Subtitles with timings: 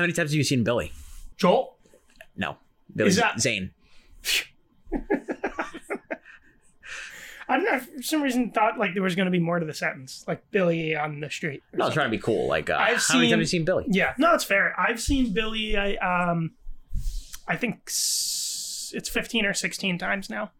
[0.00, 0.92] How many times have you seen Billy?
[1.36, 1.76] Joel.
[2.38, 2.56] No,
[2.96, 3.72] Billy Is that- Zane.
[7.48, 7.78] I don't know.
[7.80, 10.48] For some reason, thought like there was going to be more to the sentence, like
[10.52, 11.62] Billy on the street.
[11.74, 11.94] or No, I'm something.
[11.96, 12.46] trying to be cool.
[12.48, 13.84] Like, uh, I've how many times seen- have you seen Billy?
[13.88, 14.74] Yeah, no, it's fair.
[14.80, 15.76] I've seen Billy.
[15.76, 16.52] I um,
[17.48, 20.52] I think s- it's fifteen or sixteen times now.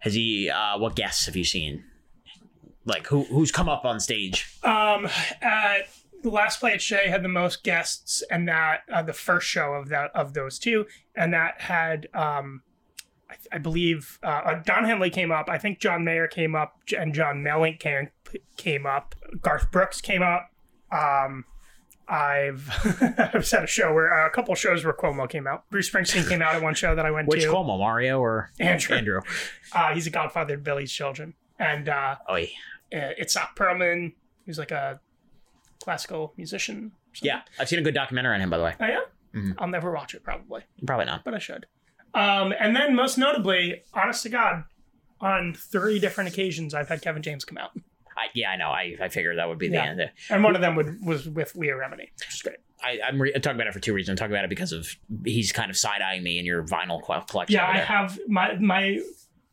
[0.00, 0.50] Has he?
[0.50, 1.82] Uh, what guests have you seen?
[2.84, 4.46] Like, who who's come up on stage?
[4.62, 5.08] Um,
[5.42, 5.74] uh,
[6.24, 9.74] the last play at Shea had the most guests, and that uh, the first show
[9.74, 12.62] of that of those two, and that had um,
[13.30, 15.48] I, I believe uh, uh, Don Henley came up.
[15.48, 18.08] I think John Mayer came up, and John Mellencamp came
[18.56, 19.14] came up.
[19.40, 20.50] Garth Brooks came up.
[20.90, 21.44] Um,
[22.08, 22.68] I've
[23.34, 25.68] I've set a show where uh, a couple shows where Cuomo came out.
[25.70, 27.48] Bruce Springsteen came out at one show that I went Which to.
[27.48, 28.96] Cuomo, Mario or Andrew.
[28.96, 29.20] Andrew?
[29.72, 32.46] Uh, he's a godfather to Billy's children, and uh, Oh, yeah.
[32.92, 34.12] uh, Itzhak Perlman,
[34.44, 35.00] who's like a
[35.84, 36.92] classical musician.
[37.22, 37.42] yeah.
[37.58, 38.74] I've seen a good documentary on him, by the way.
[38.80, 39.00] Oh yeah.
[39.34, 39.54] Mhm.
[39.58, 41.24] I'll never watch it probably, Probably not.
[41.24, 41.66] but I should.
[42.14, 44.64] Um, and then most notably, honest to God,
[45.20, 47.70] on three different occasions, I've had Kevin James come out,
[48.16, 48.68] I, yeah, I know.
[48.68, 49.84] I, I figured that would be the Yeah.
[49.90, 50.10] end.
[50.30, 52.58] and one of them would, was with Leah Remini, which is great.
[52.82, 54.10] I, I'm, re- talking about it for two reasons.
[54.12, 54.86] I'm talking about it because of
[55.24, 57.54] he's kind of side eyeing me in your vinyl collection.
[57.54, 59.00] Yeah, I have my my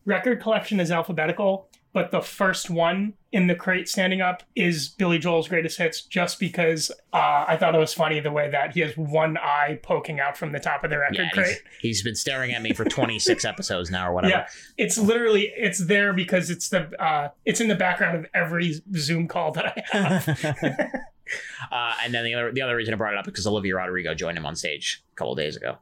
[0.06, 5.18] record collection is alphabetical, but the first one in the crate standing up is Billy
[5.20, 8.80] Joel's greatest hits, just because uh, I thought it was funny the way that he
[8.82, 11.48] has one eye poking out from the top of the record Yeah, crate.
[11.48, 14.32] he's, he's been staring at me for 26 episodes now or whatever.
[14.32, 14.48] Yeah,
[14.78, 19.28] it's literally it's there because it's the uh, it's in the background of every Zoom
[19.28, 20.28] call that I have.
[21.72, 23.76] uh, and then the other the other reason I brought it up is because Olivia
[23.76, 25.78] Rodrigo joined him on stage a couple of days ago.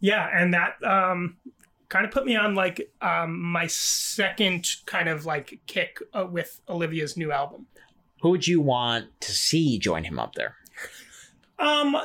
[0.00, 1.36] yeah, and that um,
[1.88, 6.60] kind of put me on like um, my second kind of like kick uh, with
[6.68, 7.66] Olivia's new album.
[8.22, 10.56] Who would you want to see join him up there?
[11.58, 11.96] Um,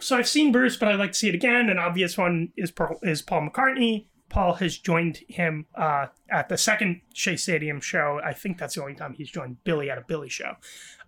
[0.00, 1.68] so I've seen Bruce, but I'd like to see it again.
[1.70, 4.06] An obvious one is Paul, is Paul McCartney.
[4.28, 8.20] Paul has joined him uh, at the second Shea Stadium show.
[8.24, 10.54] I think that's the only time he's joined Billy at a Billy show.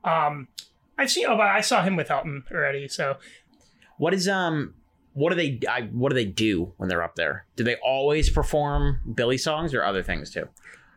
[0.04, 0.48] Um,
[0.96, 1.26] I've seen.
[1.26, 2.88] Oh, but I saw him with Elton already.
[2.88, 3.16] So
[3.98, 4.75] What is um
[5.19, 7.47] what do they I, what do they do when they're up there?
[7.56, 10.49] Do they always perform Billy songs or other things too?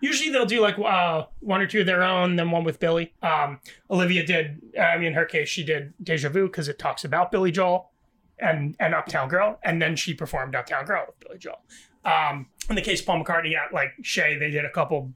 [0.03, 3.13] usually they'll do like uh, one or two of their own, then one with Billy.
[3.21, 3.59] Um,
[3.89, 4.59] Olivia did.
[4.79, 7.91] I mean, in her case, she did Deja Vu because it talks about Billy Joel
[8.39, 11.61] and and Uptown Girl, and then she performed Uptown Girl with Billy Joel.
[12.03, 15.13] Um, in the case of Paul McCartney at like Shea, they did a couple.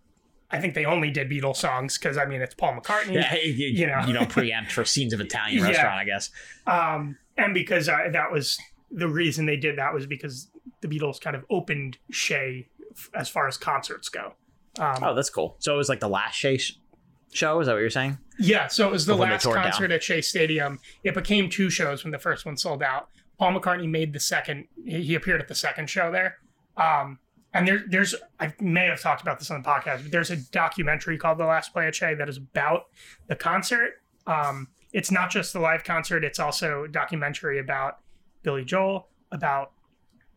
[0.51, 3.13] I think they only did Beatles songs because I mean it's Paul McCartney.
[3.15, 4.01] Yeah, you, You know.
[4.05, 5.69] you don't preempt for scenes of Italian Yeah.
[5.69, 6.29] restaurant, I guess.
[6.67, 8.59] Um, and because uh, that was
[8.95, 10.49] the reason they did that was because
[10.81, 14.33] the Beatles kind of opened Shea f- as far as concerts go.
[14.79, 15.55] Um, Oh, that's cool.
[15.59, 16.77] So it was like the last Shea sh-
[17.33, 17.59] show.
[17.59, 18.17] Is that what you're saying?
[18.39, 20.79] Yeah, so it was the Before last concert at Shea Stadium.
[21.03, 23.09] It became two shows when the first one sold out.
[23.37, 24.65] Paul McCartney made the second.
[24.85, 26.37] He he appeared at the second show there.
[26.77, 27.19] Um,
[27.53, 30.37] and there, there's I may have talked about this on the podcast, but there's a
[30.37, 32.83] documentary called "The Last Play at Shea" that is about
[33.27, 34.01] the concert.
[34.27, 37.99] Um, it's not just the live concert; it's also a documentary about
[38.45, 39.71] Billy Joel, about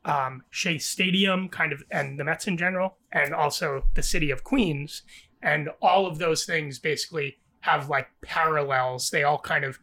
[0.05, 4.43] um, Shea Stadium, kind of, and the Mets in general, and also the city of
[4.43, 5.03] Queens.
[5.43, 9.11] And all of those things basically have like parallels.
[9.11, 9.79] They all kind of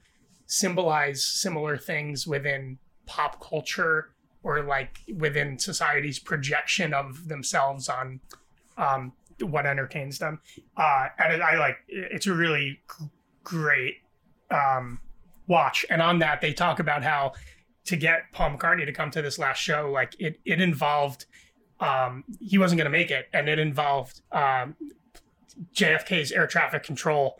[0.47, 4.09] symbolize similar things within pop culture
[4.43, 8.19] or like within society's projection of themselves on
[8.77, 10.39] um, what entertains them.
[10.75, 13.05] Uh, and I like it's a really g-
[13.43, 13.95] great
[14.49, 14.99] um,
[15.47, 15.85] watch.
[15.89, 17.33] And on that, they talk about how
[17.85, 21.25] to get Paul McCartney to come to this last show, like it it involved
[21.79, 24.75] um, he wasn't going to make it, and it involved um,
[25.73, 27.39] JFK's air traffic control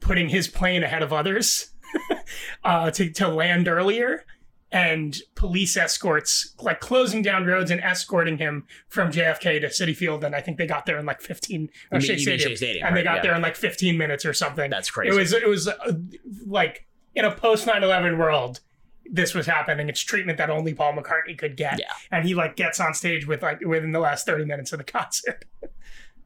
[0.00, 1.70] putting his plane ahead of others
[2.64, 4.24] uh, to to land earlier.
[4.72, 10.22] And police escorts, like closing down roads and escorting him from JFK to Citi Field,
[10.22, 11.70] and I think they got there in like fifteen.
[11.90, 13.22] Or You Shea mean- you Stadium, Shea Stadium, and they got yeah.
[13.22, 14.70] there in like fifteen minutes or something.
[14.70, 15.12] That's crazy.
[15.12, 15.92] It was it was uh,
[16.46, 16.86] like
[17.16, 18.60] in a post 9-11 world,
[19.12, 19.88] this was happening.
[19.88, 21.78] It's treatment that only Paul McCartney could get.
[21.80, 21.90] Yeah.
[22.12, 24.84] And he like gets on stage with like within the last 30 minutes of the
[24.98, 25.44] concert.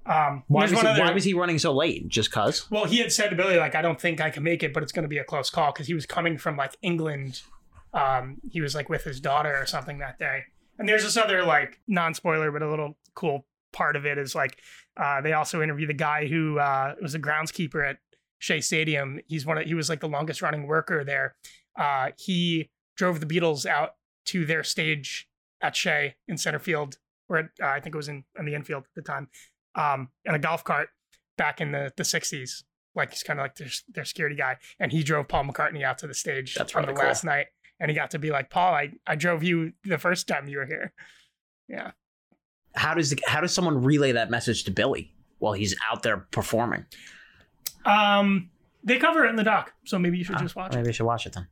[0.07, 2.07] um why, was one he, other- why was he running so late?
[2.09, 2.71] Just cause?
[2.71, 4.83] well, he had said to Billy, like, I don't think I can make it, but
[4.83, 7.43] it's gonna be a close call because he was coming from like England.
[7.95, 10.43] Um, he was like with his daughter or something that day.
[10.79, 14.59] And there's this other like non-spoiler, but a little cool part of it is like
[14.97, 17.99] uh, they also interview the guy who uh, was a groundskeeper at
[18.41, 19.21] Shea Stadium.
[19.27, 21.35] He's one of he was like the longest running worker there.
[21.79, 23.94] Uh, he drove the Beatles out
[24.26, 25.29] to their stage
[25.61, 26.99] at Shea in center field,
[27.29, 29.29] or at, uh, I think it was in, in the infield at the time,
[29.75, 30.88] um, in a golf cart
[31.37, 32.64] back in the the '60s.
[32.96, 35.99] Like he's kind of like their, their security guy, and he drove Paul McCartney out
[35.99, 37.05] to the stage That's on the cool.
[37.05, 37.46] last night.
[37.81, 40.58] and he got to be like, Paul, I, I drove you the first time you
[40.58, 40.93] were here.
[41.69, 41.93] Yeah.
[42.75, 46.19] How does the, how does someone relay that message to Billy while he's out there
[46.31, 46.85] performing?
[47.87, 48.50] Um,
[48.82, 50.76] they cover it in the doc, so maybe you should Ah, just watch it.
[50.76, 51.47] Maybe I should watch it then.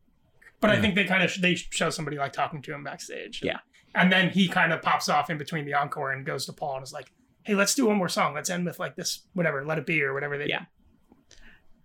[0.63, 3.43] But I think they kind of they show somebody like talking to him backstage.
[3.43, 3.59] Yeah.
[3.95, 6.77] And then he kind of pops off in between the encore and goes to Paul
[6.77, 7.13] and is like,
[7.43, 8.33] "Hey, let's do one more song.
[8.33, 10.61] Let's end with like this, whatever, let it be or whatever they Yeah.
[10.61, 10.67] do."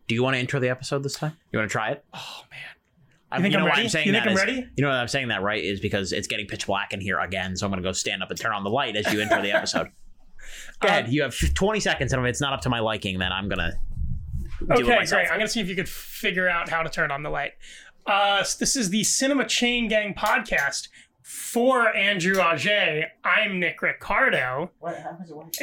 [0.07, 1.33] Do you want to intro the episode this time?
[1.51, 2.05] You want to try it?
[2.13, 2.59] Oh man.
[3.29, 3.81] I You think know I'm why ready?
[3.83, 4.67] I'm saying You think that I'm is- ready?
[4.77, 7.19] You know what I'm saying that right is because it's getting pitch black in here
[7.19, 9.19] again, so I'm going to go stand up and turn on the light as you
[9.19, 9.89] intro the episode.
[10.79, 11.11] Go Uh, ahead.
[11.11, 13.59] You have 20 seconds, and if it's not up to my liking, then I'm going
[13.59, 13.73] to
[14.59, 15.27] do Okay, it great.
[15.29, 17.51] I'm gonna see if you could figure out how to turn on the light.
[18.07, 20.87] Uh, this is the Cinema Chain Gang podcast
[21.23, 23.03] for Andrew Auger.
[23.25, 24.71] I'm Nick Ricardo.
[24.79, 25.29] What happens?
[25.29, 25.53] What?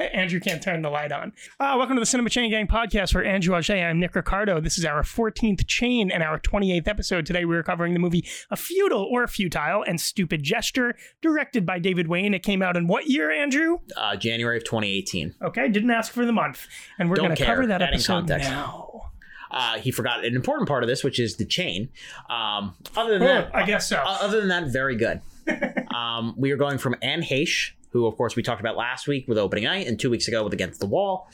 [0.14, 1.32] Andrew can't turn the light on.
[1.58, 3.74] Uh, welcome to the Cinema Chain Gang podcast for Andrew Auger.
[3.74, 4.60] I'm Nick Ricardo.
[4.60, 7.26] This is our 14th chain and our 28th episode.
[7.26, 12.06] Today we're covering the movie A Futile or Futile and Stupid Gesture, directed by David
[12.06, 12.34] Wain.
[12.34, 13.78] It came out in what year, Andrew?
[13.96, 15.34] Uh, January of 2018.
[15.42, 16.68] Okay, didn't ask for the month.
[17.00, 18.48] And we're going to cover that Add episode context.
[18.48, 19.10] now.
[19.50, 21.88] Uh, he forgot an important part of this, which is the chain.
[22.28, 23.96] Um, other than that, I guess so.
[23.96, 25.20] Other than that, very good.
[25.94, 29.26] um, we are going from Anne Heche, who, of course, we talked about last week
[29.28, 31.28] with opening night and two weeks ago with Against the Wall.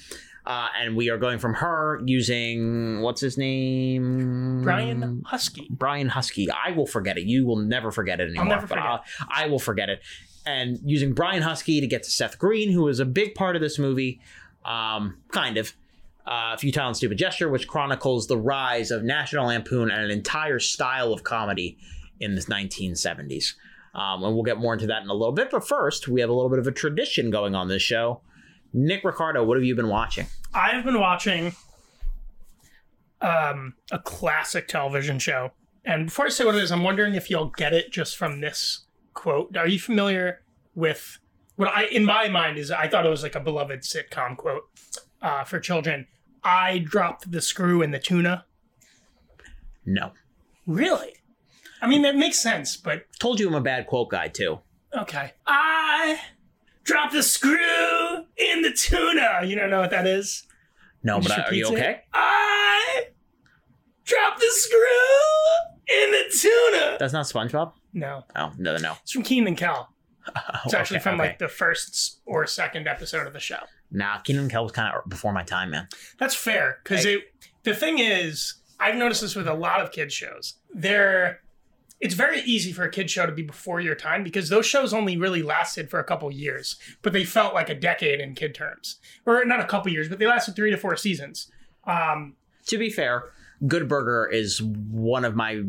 [0.47, 4.63] Uh, and we are going from her using what's his name?
[4.63, 5.67] Brian Huskey.
[5.71, 6.49] Brian Huskey.
[6.51, 7.25] I will forget it.
[7.25, 8.45] You will never forget it anymore.
[8.47, 8.85] never but forget.
[8.85, 10.01] I'll- I will forget it.
[10.47, 13.63] And using Brian Huskey to get to Seth Green, who is a big part of
[13.63, 14.21] this movie,
[14.67, 15.73] um, kind of.
[16.27, 20.59] Uh, Futile and Stupid Gesture, which chronicles the rise of National Lampoon and an entire
[20.59, 21.77] style of comedy
[22.19, 23.55] in the 1970s.
[23.95, 25.51] Um, and we'll get more into that in a little bit.
[25.51, 28.23] But first, we have a little bit of a tradition going on this show.
[28.73, 30.27] Nick Ricardo, what have you been watching?
[30.53, 31.55] I've been watching
[33.21, 35.53] um, a classic television show.
[35.85, 38.41] And before I say what it is, I'm wondering if you'll get it just from
[38.41, 39.57] this quote.
[39.57, 40.43] Are you familiar
[40.75, 41.19] with
[41.57, 44.65] what I, in my mind, is I thought it was like a beloved sitcom quote
[45.25, 46.07] uh, for children.
[46.45, 48.45] I dropped the screw in the tuna.
[49.85, 50.13] No.
[50.67, 51.15] Really?
[51.83, 54.61] I mean, that makes sense, but Told you I'm a bad quote guy, too.
[54.97, 55.33] okay.
[55.47, 56.21] I
[56.85, 59.41] dropped the screw in the tuna.
[59.45, 60.45] You don't know what that is?
[61.03, 61.75] No, but I, are you repeats it.
[61.83, 62.01] okay?
[62.15, 63.05] I
[64.05, 66.97] dropped the screw in the tuna.
[66.99, 67.73] That's not SpongeBob?
[67.93, 68.95] No, Oh, no, no.
[69.03, 69.91] it's from Kenan and Kel.
[70.65, 71.29] It's actually Okay, from okay.
[71.29, 73.59] like the first or second episode of the show.
[73.95, 75.89] Nah, and Kel was kind of before my time, man.
[76.19, 77.21] That's fair because it.
[77.63, 80.55] The thing is, I've noticed this with a lot of kids shows.
[80.75, 81.41] They're
[82.01, 84.93] it's very easy for a kid show to be before your time because those shows
[84.93, 88.55] only really lasted for a couple years, but they felt like a decade in kid
[88.55, 91.51] terms, or not a couple years, but they lasted three to four seasons.
[91.87, 92.35] Um,
[92.67, 93.31] To be fair,
[93.67, 95.63] Good Burger is one of my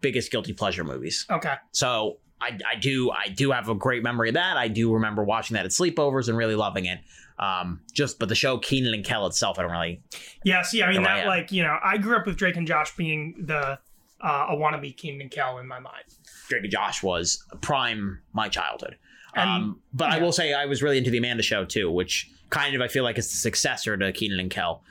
[0.00, 1.24] biggest guilty pleasure movies.
[1.30, 4.56] okay, So I, I do I do have a great memory of that.
[4.56, 7.00] I do remember watching that at sleepovers and really loving it.
[7.40, 10.02] Um, just but the show Kenan and Kel itself, I don't really.
[10.44, 12.56] Yeah, see, I mean Am I that like you know, I grew up with Drake
[12.56, 13.78] and Josh being the
[14.20, 16.04] uh, a wannabe Kenan and Kel in my mind.
[16.48, 18.96] Drake and Josh was prime my childhood.
[19.34, 22.30] And- um, but I will say I was really into the Amanda Show too, which
[22.50, 24.82] kind of I feel like is the successor to Kenan and Kel.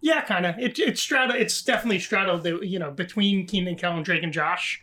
[0.00, 0.58] Yeah, kind of.
[0.58, 1.38] It it straddled.
[1.38, 2.42] It's definitely straddled.
[2.42, 4.82] The you know between Kenan and Kel and Drake and Josh,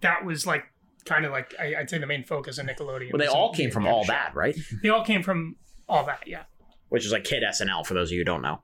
[0.00, 0.64] that was like
[1.04, 3.12] kind of like I, I'd say the main focus of Nickelodeon.
[3.12, 4.56] Well, they all came from all that, right?
[4.82, 5.56] They all came from
[5.88, 6.24] all that.
[6.26, 6.42] Yeah,
[6.88, 8.60] Which is like Kid SNL for those of you who don't know.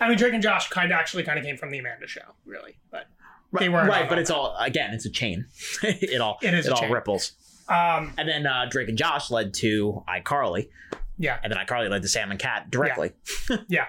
[0.00, 2.20] I mean Drake and Josh kind of actually kind of came from the Amanda Show,
[2.44, 2.78] really.
[2.90, 3.06] But
[3.58, 5.46] They weren't right, but it's all again, it's a chain.
[5.82, 6.92] it all It is it all chain.
[6.92, 7.32] ripples.
[7.68, 10.68] um, And then uh, Drake and Josh led to iCarly,
[11.18, 13.12] yeah, and then iCarly led to Sam and Cat directly.
[13.68, 13.86] yeah.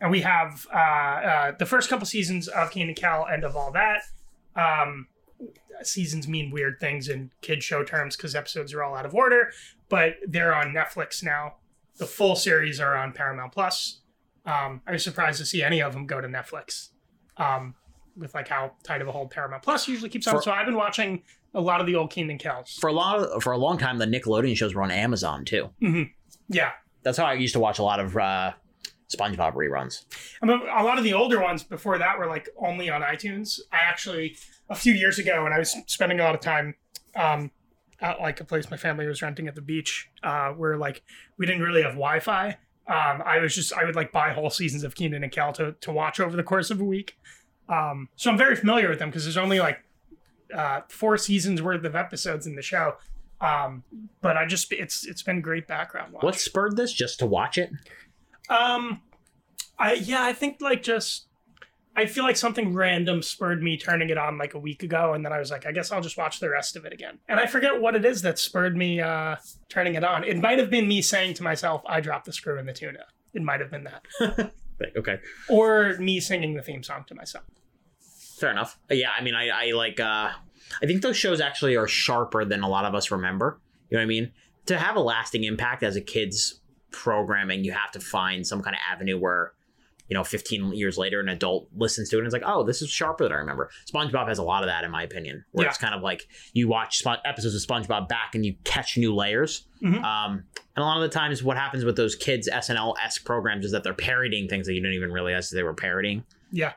[0.00, 3.56] And we have uh, uh, the first couple seasons of Kenan and Kel and of
[3.56, 4.02] all that.
[4.54, 5.06] Um,
[5.82, 9.50] seasons mean weird things in kid show terms because episodes are all out of order,
[9.88, 11.54] but they're on Netflix now.
[11.98, 14.00] The full series are on Paramount Plus.
[14.44, 16.90] Um, I was surprised to see any of them go to Netflix.
[17.36, 17.74] Um,
[18.16, 20.36] with like how tight of a hold Paramount Plus usually keeps on.
[20.36, 21.22] For- so I've been watching
[21.54, 22.78] a lot of the old and Kels.
[22.78, 25.70] For a lot for a long time, the Nickelodeon shows were on Amazon too.
[26.48, 26.72] Yeah,
[27.02, 28.52] That's how I used to watch a lot of uh,
[29.14, 30.04] SpongeBob reruns.
[30.42, 33.58] I mean, a lot of the older ones before that were like only on iTunes.
[33.72, 34.36] I actually
[34.70, 36.74] a few years ago when I was spending a lot of time
[37.16, 37.50] um,
[38.00, 41.02] at like a place my family was renting at the beach, uh, where like
[41.38, 42.58] we didn't really have Wi-Fi.
[42.88, 45.72] Um, I was just I would like buy whole seasons of Kenan and Kel to
[45.80, 47.18] to watch over the course of a week.
[47.68, 49.80] Um, so I'm very familiar with them because there's only like
[50.54, 52.94] uh, four seasons worth of episodes in the show.
[53.40, 53.82] Um,
[54.20, 56.22] but I just it's it's been great background watch.
[56.22, 56.92] What spurred this?
[56.92, 57.70] Just to watch it?
[58.48, 59.02] Um,
[59.78, 61.25] I yeah, I think like just
[61.96, 65.24] I feel like something random spurred me turning it on like a week ago, and
[65.24, 67.18] then I was like, I guess I'll just watch the rest of it again.
[67.28, 69.36] And I forget what it is that spurred me uh,
[69.68, 70.22] turning it on.
[70.22, 73.04] It might have been me saying to myself, "I dropped the screw in the tuna."
[73.32, 74.52] It might have been that,
[74.96, 75.18] okay.
[75.48, 77.44] or me singing the theme song to myself.
[78.38, 78.78] Fair enough.
[78.90, 79.98] Yeah, I mean, I, I like.
[79.98, 80.30] uh
[80.82, 83.60] I think those shows actually are sharper than a lot of us remember.
[83.88, 84.32] You know what I mean?
[84.66, 86.60] To have a lasting impact as a kid's
[86.90, 89.52] programming, you have to find some kind of avenue where,
[90.08, 92.80] you know, 15 years later, an adult listens to it and is like, oh, this
[92.82, 93.70] is sharper than I remember.
[93.92, 95.70] SpongeBob has a lot of that, in my opinion, where Yeah.
[95.70, 99.14] it's kind of like you watch Spon- episodes of SpongeBob back and you catch new
[99.14, 99.66] layers.
[99.82, 100.02] Mhm.
[100.04, 100.44] Um,
[100.76, 103.72] and a lot of the times, what happens with those kids SNL esque programs is
[103.72, 106.24] that they're parodying things that you didn't even realize they were parodying.
[106.52, 106.72] Yeah.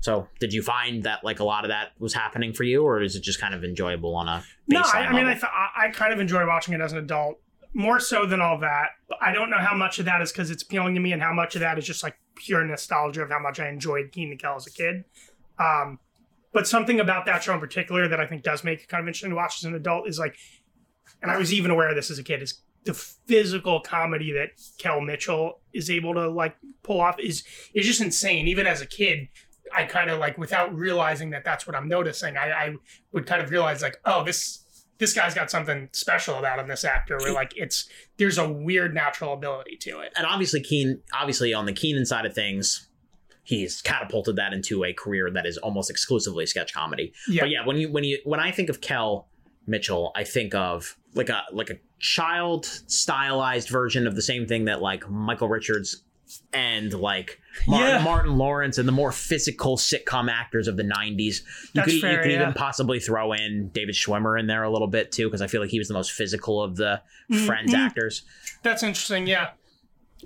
[0.00, 3.00] So, did you find that like a lot of that was happening for you, or
[3.00, 5.86] is it just kind of enjoyable on a No, I, I mean, I, th- I
[5.86, 7.40] I kind of enjoy watching it as an adult
[7.74, 8.90] more so than all that.
[9.20, 11.32] I don't know how much of that is because it's appealing to me, and how
[11.32, 14.40] much of that is just like pure nostalgia of how much I enjoyed Kenan and
[14.40, 15.04] Kel as a kid.
[15.58, 15.98] Um,
[16.52, 19.08] but something about that show in particular that I think does make it kind of
[19.08, 20.36] interesting to watch as an adult is like,
[21.20, 24.50] and I was even aware of this as a kid, is the physical comedy that
[24.78, 28.46] Kel Mitchell is able to like pull off is is just insane.
[28.46, 29.28] Even as a kid,
[29.74, 32.36] I kind of like without realizing that that's what I'm noticing.
[32.36, 32.74] I, I
[33.12, 34.63] would kind of realize like, oh, this
[34.98, 36.68] this guy's got something special about him.
[36.68, 40.12] This actor, where like it's there's a weird natural ability to it.
[40.16, 42.88] and obviously Keen, obviously on the Kenan side of things,
[43.42, 47.12] he's catapulted that into a career that is almost exclusively sketch comedy.
[47.28, 49.28] Yeah, But yeah, when you when you when I think of Kel
[49.66, 54.66] Mitchell, I think of like a like a child stylized version of the same thing
[54.66, 56.02] that like Michael Richards
[56.52, 58.02] and like Martin, Yeah.
[58.04, 61.18] Martin Lawrence and the more physical sitcom actors of the 90s.
[61.18, 62.42] You That's could, you could yeah.
[62.42, 65.60] even possibly throw in David Schwimmer in there a little bit too, because I feel
[65.60, 67.02] like he was the most physical of the
[67.32, 68.22] Mm, Friends actors.
[68.62, 69.26] That's interesting.
[69.26, 69.52] Yeah.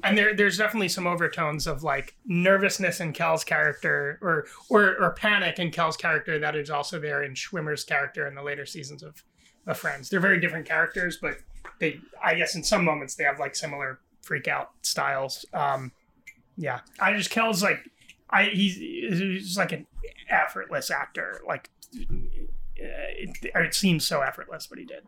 [0.03, 5.13] And there, there's definitely some overtones of like nervousness in Kel's character, or or or
[5.15, 9.03] panic in Kel's character that is also there in Schwimmer's character in the later seasons
[9.03, 9.23] of,
[9.67, 10.09] of Friends.
[10.09, 11.39] They're very different characters, but
[11.81, 15.47] they, I guess, in some moments they have like similar freak out styles.
[15.55, 15.91] Um,
[16.57, 17.79] yeah, I just Kel's like,
[18.29, 19.87] I he's, he's like an
[20.29, 21.41] effortless actor.
[21.49, 21.71] Like,
[22.77, 25.05] it, it seems so effortless, but he did.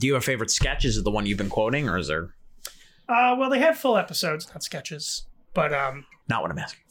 [0.00, 0.86] Do you have a favorite sketch?
[0.86, 2.34] Is it the one you've been quoting, or is there
[3.08, 6.82] Uh, well, they had full episodes, not sketches, but um, not what I'm asking?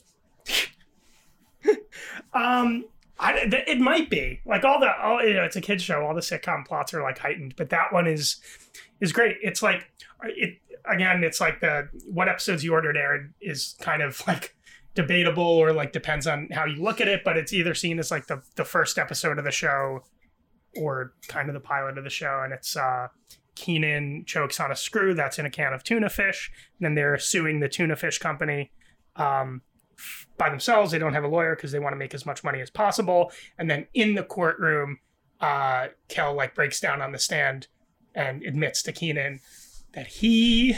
[2.33, 2.85] um,
[3.19, 6.05] I, th- it might be like all the, all, you know, it's a kids show.
[6.05, 8.39] All the sitcom plots are like heightened, but that one is
[8.99, 9.37] is great.
[9.41, 9.89] It's like
[10.23, 10.59] it
[10.89, 11.23] again.
[11.23, 14.55] It's like the what episodes you ordered aired is kind of like
[14.93, 17.23] debatable or like depends on how you look at it.
[17.23, 20.01] But it's either seen as like the the first episode of the show
[20.75, 23.07] or kind of the pilot of the show, and it's uh
[23.55, 26.51] Kenan chokes on a screw that's in a can of tuna fish.
[26.79, 28.71] And then they're suing the tuna fish company
[29.15, 29.61] um,
[30.37, 30.91] by themselves.
[30.91, 33.31] They don't have a lawyer because they want to make as much money as possible.
[33.57, 34.99] And then in the courtroom,
[35.39, 37.67] uh, Kel like breaks down on the stand
[38.15, 39.39] and admits to Kenan
[39.93, 40.75] that he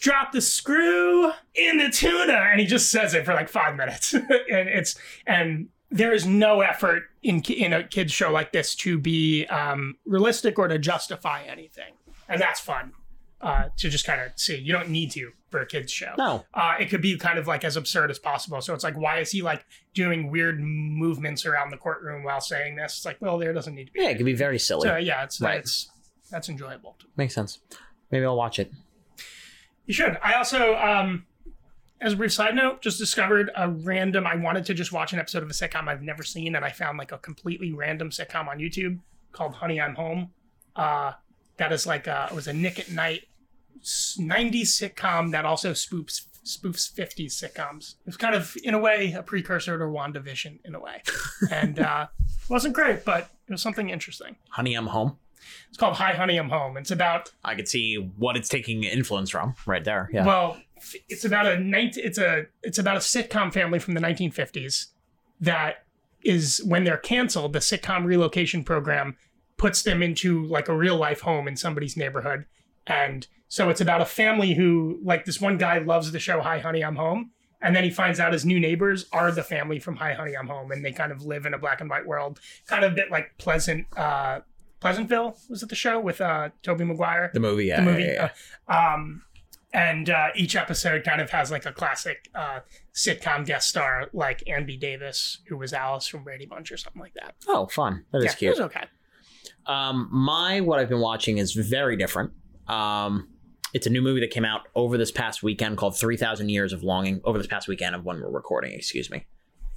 [0.00, 4.12] dropped the screw in the tuna, and he just says it for like five minutes,
[4.14, 4.24] and
[4.68, 9.46] it's and there is no effort in in a kids show like this to be
[9.46, 11.94] um, realistic or to justify anything,
[12.28, 12.92] and that's fun
[13.40, 14.56] uh, to just kind of see.
[14.56, 16.12] You don't need to for a kids show.
[16.18, 18.60] No, Uh, it could be kind of like as absurd as possible.
[18.60, 19.64] So it's like, why is he like
[19.94, 22.96] doing weird movements around the courtroom while saying this?
[22.96, 24.02] It's like, well, there doesn't need to be.
[24.02, 24.88] yeah, it could be very silly.
[24.88, 25.60] So yeah, it's Right.
[25.60, 25.88] it's
[26.32, 26.96] that's enjoyable.
[27.16, 27.60] Makes sense.
[28.10, 28.70] Maybe I'll watch it.
[29.86, 30.18] You should.
[30.22, 31.26] I also, um,
[32.00, 34.26] as a brief side note, just discovered a random.
[34.26, 36.70] I wanted to just watch an episode of a sitcom I've never seen, and I
[36.70, 38.98] found like a completely random sitcom on YouTube
[39.32, 40.30] called Honey I'm Home.
[40.74, 41.12] Uh,
[41.56, 43.22] that is like a, it was a Nick at Night
[43.80, 47.94] s- '90s sitcom that also spoofs spoofs '50s sitcoms.
[48.06, 51.02] It's kind of in a way a precursor to WandaVision in a way,
[51.50, 52.08] and uh,
[52.48, 54.36] wasn't great, but it was something interesting.
[54.50, 55.16] Honey, I'm home.
[55.68, 56.76] It's called Hi Honey I'm Home.
[56.76, 60.08] It's about I could see what it's taking influence from right there.
[60.12, 60.26] Yeah.
[60.26, 60.58] Well,
[61.08, 64.86] it's about a 19, it's a it's about a sitcom family from the 1950s
[65.40, 65.84] that
[66.24, 69.16] is when they're canceled, the sitcom relocation program
[69.56, 72.44] puts them into like a real life home in somebody's neighborhood.
[72.86, 76.58] And so it's about a family who like this one guy loves the show Hi
[76.58, 77.30] Honey I'm Home
[77.62, 80.48] and then he finds out his new neighbors are the family from Hi Honey I'm
[80.48, 82.94] Home and they kind of live in a black and white world, kind of a
[82.94, 84.40] bit like Pleasant uh
[84.80, 87.30] Pleasantville was it the show with uh Tobey Maguire?
[87.34, 87.66] the movie.
[87.66, 87.76] Yeah.
[87.80, 88.02] the movie.
[88.04, 88.30] yeah,
[88.68, 88.94] yeah.
[88.94, 89.22] um,
[89.72, 92.60] and uh, each episode kind of has like a classic uh,
[92.94, 94.76] sitcom guest star, like Ann B.
[94.78, 97.34] Davis, who was Alice from Brady Bunch or something like that.
[97.46, 98.04] Oh, fun.
[98.10, 98.48] That is yeah, cute.
[98.52, 98.84] it was okay.
[99.66, 102.32] Um, my what I've been watching is very different.
[102.68, 103.28] Um,
[103.74, 106.82] it's a new movie that came out over this past weekend called 3000 Years of
[106.82, 107.20] Longing.
[107.24, 109.26] Over this past weekend of when we're recording, excuse me.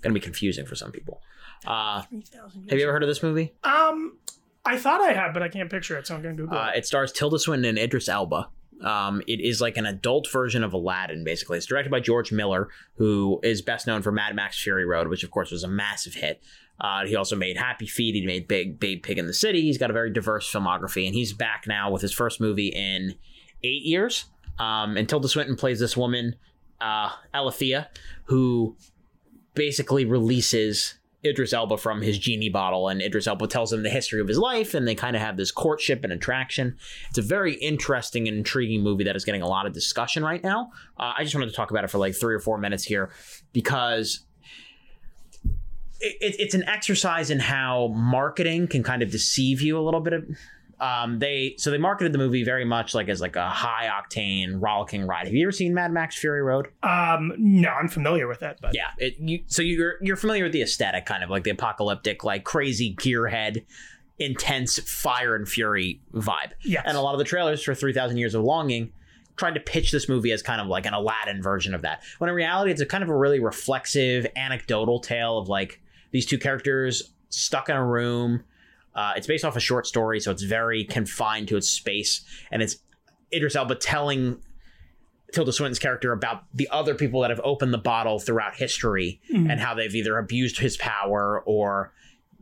[0.02, 1.22] going to be confusing for some people.
[1.68, 3.54] Uh, 3,000 have you ever heard of this movie?
[3.66, 4.18] Um,
[4.70, 6.80] I thought I had, but I can't picture it, so I'm gonna Google Uh, it.
[6.80, 8.50] it stars Tilda Swinton and Idris Elba.
[8.84, 11.58] Um, it is like an adult version of Aladdin, basically.
[11.58, 15.24] It's directed by George Miller, who is best known for Mad Max Fury Road, which
[15.24, 16.42] of course was a massive hit.
[16.80, 18.16] Uh, he also made Happy Feet.
[18.16, 19.62] He made Big Big Pig in the City.
[19.64, 23.16] He's got a very diverse filmography, and he's back now with his first movie in
[23.64, 24.26] eight years.
[24.60, 26.36] Um, and Tilda Swinton plays this woman,
[26.80, 27.88] uh, Alithea,
[28.26, 28.78] who
[29.56, 34.22] basically releases Idris Elba from his genie bottle, and Idris Elba tells him the history
[34.22, 36.78] of his life, and they kind of have this courtship and attraction.
[37.10, 40.42] It's a very interesting and intriguing movie that is getting a lot of discussion right
[40.42, 40.72] now.
[40.98, 43.12] Uh, I just wanted to talk about it for like three or four minutes here
[43.52, 44.22] because
[46.00, 50.14] it, it's an exercise in how marketing can kind of deceive you a little bit.
[50.14, 50.24] Of,
[50.82, 54.62] um, they so they marketed the movie very much like as like a high octane
[54.62, 55.26] rollicking ride.
[55.26, 56.68] Have you ever seen Mad Max Fury Road?
[56.84, 60.54] Um, no, I'm familiar with it, but Yeah, it, you, so you're you're familiar with
[60.54, 63.66] the aesthetic, kind of like the apocalyptic, like crazy gearhead,
[64.18, 66.52] intense fire and fury vibe.
[66.64, 66.84] yes.
[66.86, 68.92] And a lot of the trailers for Three Thousand Years of Longing
[69.36, 72.04] tried to pitch this movie as kind of like an Aladdin version of that.
[72.18, 75.82] When in reality, it's a kind of a really reflexive, anecdotal tale of like
[76.12, 78.44] these two characters stuck in a room.
[78.96, 82.62] Uh, it's based off a short story, so it's very confined to its space, and
[82.62, 82.78] it's
[83.34, 84.42] Idris Elba telling
[85.32, 89.52] Tilda Swinton's character about the other people that have opened the bottle throughout history Mhm.
[89.52, 91.94] and how they've either abused his power or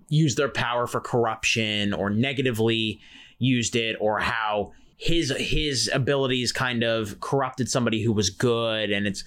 [0.08, 3.02] used their power for corruption or negatively
[3.40, 9.06] used it or how his his abilities kind of corrupted somebody who was good and
[9.06, 9.26] it's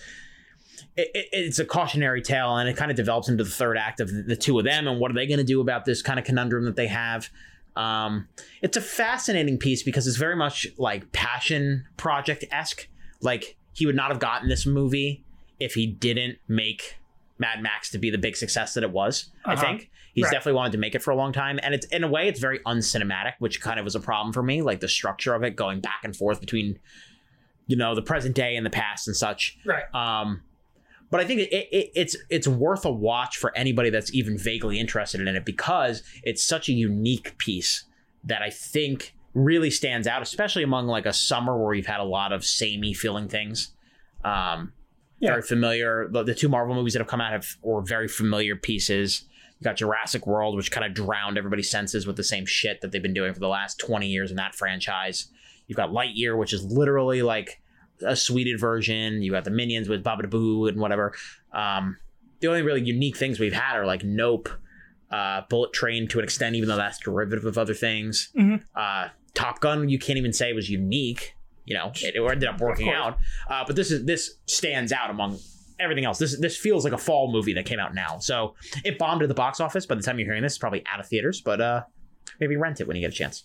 [0.97, 4.00] it, it- it's a cautionary tale and it kind of develops into the third act
[4.00, 6.19] of the, two of them and what are they going to do about this kind
[6.19, 7.28] of conundrum that they have
[7.76, 8.26] um,
[8.62, 12.88] it's a fascinating piece because it's very much like passion project esque
[13.21, 15.25] like he would not have gotten this movie
[15.60, 16.97] if he didn't make
[17.38, 19.30] Mad Max to be the big success that it was.
[19.47, 19.62] I Uh-huh.
[19.62, 20.32] think he's Right.
[20.32, 22.41] definitely wanted to make it for a long time, and it's in a way it's
[22.41, 24.60] very uncinematic, which kind of was a problem for me.
[24.60, 26.78] Like the structure of it going back and forth between,
[27.67, 29.56] you know, the present day and the past and such.
[29.64, 29.84] right.
[29.95, 30.43] Um,
[31.10, 34.78] but I think it, it, it's it's worth a watch for anybody that's even vaguely
[34.78, 37.84] interested in it because it's such a unique piece
[38.25, 42.04] that I think really stands out, especially among like a summer where we've had a
[42.04, 43.73] lot of samey feeling things.
[44.25, 44.73] Um,
[45.18, 45.30] Yeah.
[45.30, 46.08] Very familiar.
[46.10, 49.25] The, the two Marvel movies that have come out have were very familiar pieces.
[49.58, 52.90] You got Jurassic World, which kind of drowned everybody's senses with the same shit that
[52.90, 55.28] they've been doing for the last 20 years in that franchise.
[55.66, 57.59] You've got Lightyear, which is literally like
[58.04, 59.23] a sweeted version.
[59.23, 61.15] You got the Minions with Babadaboo and whatever.
[61.52, 61.97] Um,
[62.41, 64.49] the only really unique things we've had are like Nope,
[65.10, 68.30] uh, Bullet Train to an extent, even though that's derivative of other things.
[68.36, 68.63] Mhm.
[68.75, 71.34] Uh, Top Gun, you can't even say was unique.
[71.67, 73.19] You know, it, it ended up working out.
[73.49, 75.39] Uh, but this is this stands out among
[75.78, 76.19] everything else.
[76.19, 78.19] This this feels like a fall movie that came out now.
[78.19, 79.86] So it bombed at the box office.
[79.86, 81.41] By the time you're hearing this, it's probably out of theaters.
[81.41, 81.82] But uh,
[82.40, 83.44] maybe rent it when you get a chance.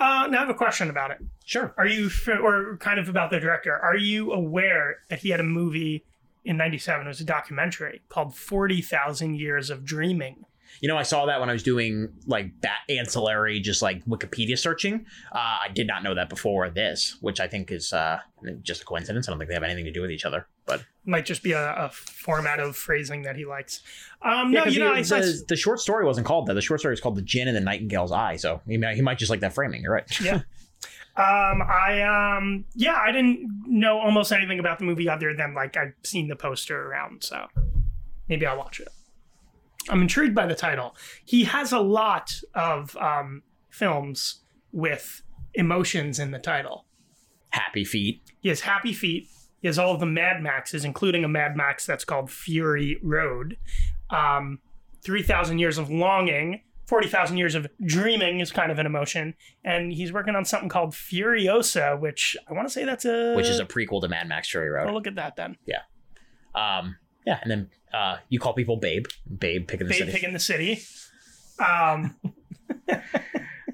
[0.00, 1.18] Uh, now I have a question about it.
[1.44, 1.74] Sure.
[1.76, 2.08] Are you,
[2.42, 6.04] or kind of about the director, are you aware that he had a movie
[6.44, 7.04] in 97?
[7.04, 10.44] It was a documentary called 40,000 Years of Dreaming.
[10.80, 14.58] You know, I saw that when I was doing like that ancillary, just like Wikipedia
[14.58, 15.06] searching.
[15.32, 18.20] Uh, I did not know that before this, which I think is uh,
[18.62, 19.28] just a coincidence.
[19.28, 20.46] I don't think they have anything to do with each other.
[20.66, 23.80] But Might just be a, a format of phrasing that he likes.
[24.22, 26.54] Um, yeah, no, you know, the, I the, the short story wasn't called that.
[26.54, 29.02] The short story is called "The Djinn in the Nightingale's Eye." So he might, he
[29.02, 29.82] might just like that framing.
[29.82, 30.20] You're right.
[30.20, 30.42] Yeah.
[31.18, 32.02] Um, I
[32.36, 36.28] um, yeah, I didn't know almost anything about the movie other than like I've seen
[36.28, 37.48] the poster around, so
[38.28, 38.86] maybe I'll watch it.
[39.88, 40.94] I'm intrigued by the title.
[41.24, 45.22] He has a lot of um, films with
[45.54, 46.84] emotions in the title.
[47.50, 48.22] Happy Feet.
[48.40, 49.28] He has Happy Feet.
[49.60, 53.56] He has all of the Mad Maxes, including a Mad Max that's called Fury Road.
[54.10, 54.60] Um,
[55.02, 56.60] 3,000 Years of Longing.
[56.86, 59.34] 40,000 Years of Dreaming is kind of an emotion.
[59.64, 63.34] And he's working on something called Furiosa, which I want to say that's a.
[63.34, 64.92] which is a prequel to Mad Max Fury Road.
[64.92, 65.56] look at that then.
[65.66, 65.80] Yeah.
[66.54, 66.96] Um,
[67.28, 69.04] yeah, and then uh, you call people Babe,
[69.38, 70.12] Babe, Pick in the Babe City.
[70.12, 70.80] Pig in the City.
[71.58, 72.16] Um,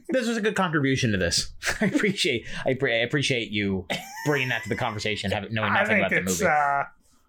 [0.08, 1.52] this was a good contribution to this.
[1.80, 3.86] I appreciate, I, pre- I appreciate you
[4.26, 6.44] bringing that to the conversation, having knowing nothing about the movie.
[6.44, 6.84] Uh,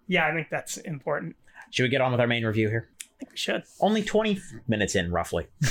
[0.08, 1.36] yeah, I think that's important.
[1.72, 2.90] Should we get on with our main review here?
[3.02, 3.64] I think we should.
[3.80, 5.48] Only twenty minutes in, roughly,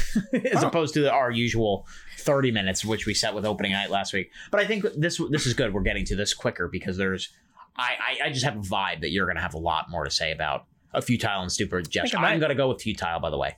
[0.52, 0.68] as Oh.
[0.68, 1.86] opposed to the, our usual
[2.18, 4.30] thirty minutes, which we set with opening night last week.
[4.50, 5.74] But I think this this is good.
[5.74, 7.28] We're getting to this quicker because there's,
[7.76, 10.04] I I, I just have a vibe that you're going to have a lot more
[10.04, 12.18] to say about a futile and stupid gesture.
[12.18, 13.56] I'm going to go with futile, by the way.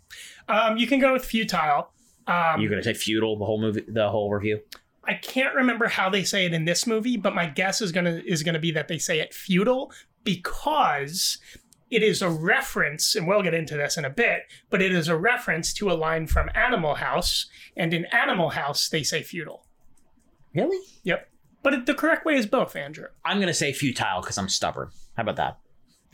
[0.48, 1.90] Um, you can go with Futile.
[2.26, 4.60] Um, You're going to say futile the whole movie, the whole review.
[5.04, 8.20] I can't remember how they say it in this movie, but my guess is gonna
[8.26, 9.92] is gonna be that they say it futile
[10.24, 11.38] because
[11.90, 15.06] it is a reference, and we'll get into this in a bit, but it is
[15.06, 19.64] a reference to a line from Animal House, and in Animal House they say feudal.
[20.54, 20.84] Really?
[21.04, 21.28] Yep.
[21.66, 23.06] But it, the correct way is both, Andrew.
[23.24, 24.90] I'm gonna say futile because I'm stubborn.
[25.16, 25.58] How about that?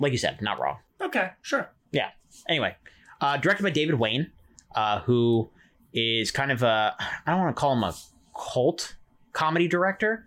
[0.00, 0.78] Like you said, not wrong.
[0.98, 1.70] Okay, sure.
[1.90, 2.08] Yeah.
[2.48, 2.74] Anyway,
[3.20, 4.30] uh, directed by David Wain,
[4.74, 5.50] uh, who
[5.92, 7.94] is kind of a I don't want to call him a
[8.34, 8.96] cult
[9.34, 10.24] comedy director.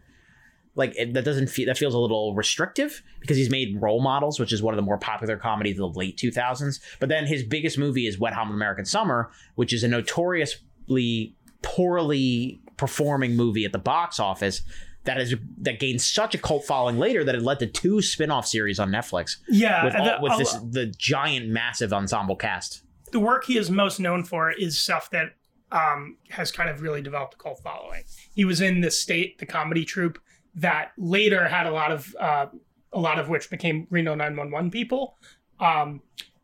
[0.75, 4.39] Like it, that doesn't feel that feels a little restrictive because he's made Role Models,
[4.39, 6.79] which is one of the more popular comedies of the late 2000s.
[6.99, 12.61] But then his biggest movie is Wet Hot American Summer, which is a notoriously poorly
[12.77, 14.61] performing movie at the box office
[15.05, 18.45] that is that gained such a cult following later that it led to two spin-off
[18.45, 22.83] series on Netflix Yeah, with, all, the, with this the giant massive ensemble cast.
[23.11, 25.35] the work he is most known for is stuff that
[25.71, 28.03] um, has kind of really developed a cult following.
[28.33, 30.19] He was in the State, the comedy troupe
[30.55, 32.47] that later had a lot of uh,
[32.93, 35.17] a lot of which became Reno 911 people.
[35.59, 36.01] Um,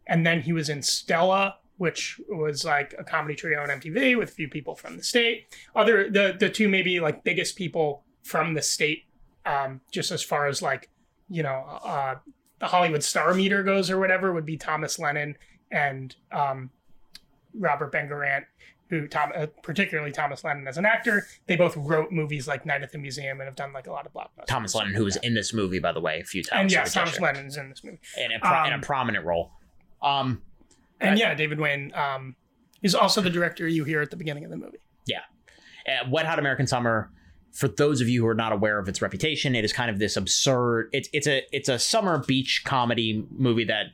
[0.08, 4.30] and then he was in Stella, which was like a comedy trio on MTV with
[4.30, 5.48] a few people from the state.
[5.76, 9.06] Other the the two maybe like biggest people from the state,
[9.46, 10.90] um, just as far as like
[11.30, 12.16] you know uh,
[12.60, 15.38] the Hollywood star meter goes or whatever, would be Thomas Lennon
[15.72, 16.70] and um,
[17.54, 18.46] Robert Ben Garant,
[18.90, 21.26] who Tom, uh, particularly Thomas Lennon as an actor.
[21.48, 24.06] They both wrote movies like Night at the Museum and have done like a lot
[24.06, 24.48] of blockbusters.
[24.48, 26.94] Thomas Lennon, who was in this movie by the way a few times, and yes,
[26.94, 28.00] Thomas you- Lennon's in this movie.
[28.18, 29.52] in a, pro- in a Um, prominent role.
[30.02, 30.42] Um,
[31.00, 32.36] And yeah, David Wain um,
[32.84, 34.78] is also the director you hear at the beginning of the movie.
[35.88, 37.10] uh, Wet Hot American Summer.
[37.52, 40.00] For those of you who are not aware of its reputation, it is kind of
[40.00, 40.90] this absurd.
[40.94, 43.88] It's it's a it's a summer beach comedy movie that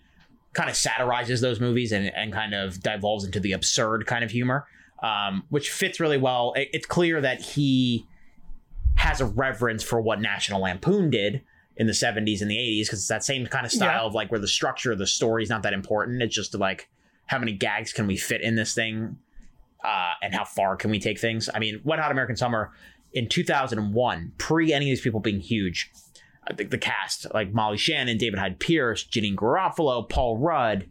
[0.54, 4.32] kind of satirizes those movies and, and kind of devolves into the absurd kind of
[4.32, 4.66] humor,
[5.04, 6.54] um, which fits really well.
[6.56, 8.06] It- it's clear that he
[8.96, 11.42] has a reverence for what National Lampoon did
[11.76, 14.08] in the 70s and the 80s because it's that same kind of style Yeah.
[14.08, 16.24] of like where the structure of the story is not that important.
[16.24, 16.90] It's just like
[17.28, 19.18] how many gags can we fit in this thing
[19.84, 21.48] uh, and how far can we take things.
[21.54, 22.72] I mean, Wet Hot American Summer
[23.14, 25.92] in 2001, pre any of these people being huge,
[26.48, 30.88] I think the cast like Molly Shannon, David Hyde Pierce, Janeane Garofalo, Paul Rudd,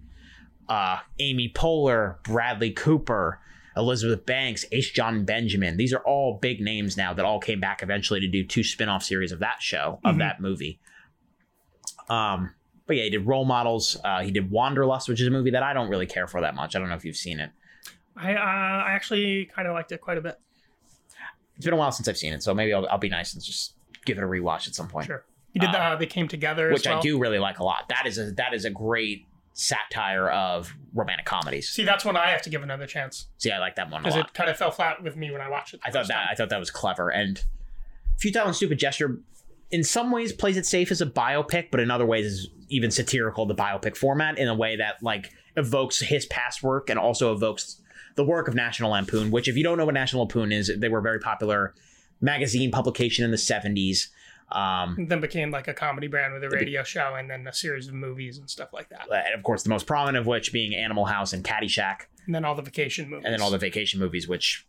[0.69, 3.41] uh, Amy Poehler, Bradley Cooper,
[3.77, 4.95] Elizabeth Banks, H.
[4.95, 5.77] Jon Benjamin.
[5.77, 9.03] These are all big names now that all came back eventually to do two spin-off
[9.03, 10.19] series of that show, of Mhm.
[10.19, 10.81] that movie.
[12.09, 12.55] Um,
[12.87, 13.97] but yeah, he did Role Models.
[14.05, 16.55] Uh, he did Wanderlust, which is a movie that I don't really care for that
[16.55, 16.75] much.
[16.75, 17.51] I don't know if you've seen it.
[18.17, 20.39] I uh, I actually kind of liked it quite a bit.
[21.57, 23.43] It's been a while since I've seen it, so maybe I'll, I'll be nice and
[23.43, 25.07] just give it a rewatch at some point.
[25.07, 25.25] Sure.
[25.53, 25.71] You did.
[25.71, 26.99] Uh, Uh, they came together, which as well.
[26.99, 27.89] I do really like a lot.
[27.89, 31.71] That is a that is a great satire of romantic comedies.
[31.71, 34.17] See, that's when I have to give another chance See, I like that one because
[34.17, 35.81] it kind of fell flat with me when I watched it.
[35.83, 36.27] I thought that time.
[36.31, 37.43] I thought that was clever and
[38.19, 39.19] futile and stupid gesture.
[39.71, 42.91] In some ways, plays it safe as a biopic, but in other ways, is even
[42.91, 47.33] satirical the biopic format in a way that like evokes his past work and also
[47.33, 47.81] evokes
[48.17, 49.31] the work of National Lampoon.
[49.31, 51.75] Which, if you don't know what National Lampoon is, they were a very popular
[52.21, 54.11] magazine publication in the seventies.
[54.53, 57.53] Um, And then became like a comedy brand with a radio show and then a
[57.53, 59.07] series of movies and stuff like that.
[59.11, 62.03] and of course, the most prominent of which being Animal House and Caddyshack.
[62.27, 63.25] And then all the vacation movies.
[63.25, 64.67] and then all the vacation movies, which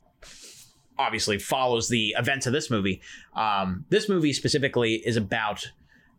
[0.98, 3.02] obviously follows the events of this movie.
[3.36, 5.72] Um, this movie specifically is about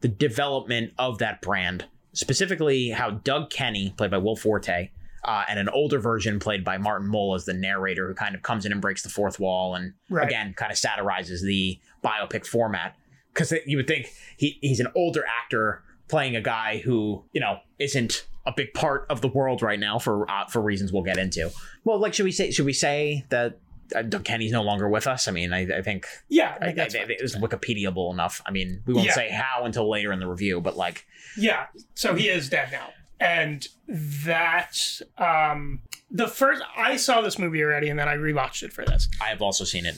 [0.03, 4.91] the development of that brand, specifically how Doug Kenney, played by Will Forte,
[5.24, 8.42] uh, and an older version played by Martin Mull as the narrator, who kind of
[8.42, 10.26] comes in and breaks the fourth wall and Right.
[10.26, 12.96] again kind of satirizes the biopic format.
[13.33, 17.59] Because you would think he, he's an older actor playing a guy who you know
[17.78, 21.18] isn't a big part of the world right now for uh, for reasons we'll get
[21.18, 21.50] into.
[21.85, 23.59] Well, like should we say should we say that
[23.94, 25.28] uh, Kenney's no longer with us?
[25.28, 28.40] I mean, I, I think yeah, I I, I, it was Wikipediable enough.
[28.46, 29.14] I mean, we won't Yeah.
[29.14, 32.88] say how until later in the review, but like Yeah, so he is dead now.
[33.20, 38.72] And that um the first I saw this movie already and then I rewatched it
[38.72, 39.09] for this.
[39.20, 39.96] I have also seen it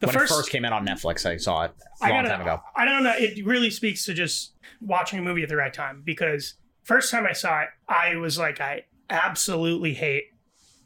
[0.00, 1.26] The when first, it first came out on Netflix.
[1.26, 2.60] I saw it a long gotta- time ago.
[2.74, 6.02] I don't know, it really speaks to just watching a movie at the right time
[6.04, 10.24] because first time I saw it, I was like I absolutely hate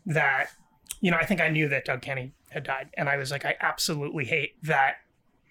[0.06, 0.48] that
[1.00, 3.44] you know, I think I knew that Doug Kenney had died and I was like
[3.44, 4.96] I absolutely hate that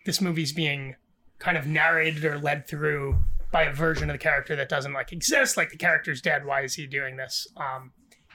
[0.06, 0.96] this movie's being
[1.40, 3.18] kind of narrated or led through
[3.52, 5.58] by a version of the character that doesn't like exist.
[5.58, 6.46] Like the character's dead.
[6.46, 7.48] Why is he doing this?
[7.58, 7.92] Um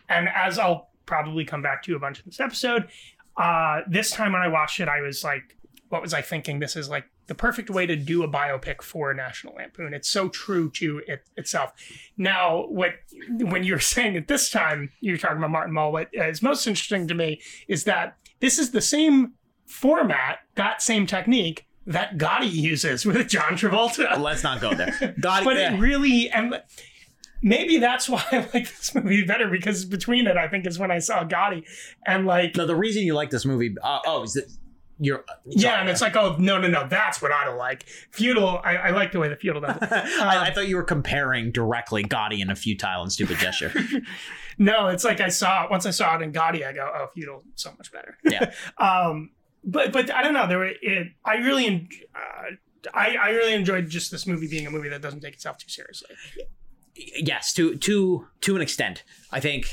[0.09, 2.89] and as i'll probably come back to a bunch in this episode
[3.37, 5.57] uh this time when i watched it i was like
[5.93, 6.59] what was i thinking?
[6.59, 9.93] This is like the perfect way to do a biopic for national lampoon.
[9.93, 11.75] It's so true to it itself.
[12.17, 12.95] Now what
[13.29, 17.07] when you're saying it this time you're talking about martin mull what is most interesting
[17.09, 19.35] to me is that this is the same
[19.67, 24.19] format that same technique that Gotti uses with John Travolta.
[24.19, 25.15] Let's not go there.
[25.21, 26.61] God, but it really and
[27.43, 30.91] maybe that's why I like this movie better because between it, I think is when
[30.91, 31.65] I saw Gotti,
[32.07, 34.51] and like No, the reason you like this movie, uh, oh, is that
[34.99, 37.85] you're yeah, and it's like oh no no no, that's what I don't like.
[38.13, 39.77] Feudal, I, I like the way the feudal does.
[39.77, 39.89] It.
[39.93, 43.73] I, I thought you were comparing directly Gotti and a futile and stupid gesture.
[44.59, 47.43] no, it's like I saw once I saw it in Gotti, I go oh feudal
[47.57, 48.17] so much better.
[48.25, 48.53] Yeah.
[48.79, 49.31] um,
[49.65, 50.47] but but I don't know.
[50.47, 51.09] There were it.
[51.25, 51.89] I really.
[52.15, 52.57] Uh,
[52.93, 55.69] I, I really enjoyed just this movie being a movie that doesn't take itself too
[55.69, 56.11] seriously.
[56.97, 59.67] yes, to to to an extent, I think.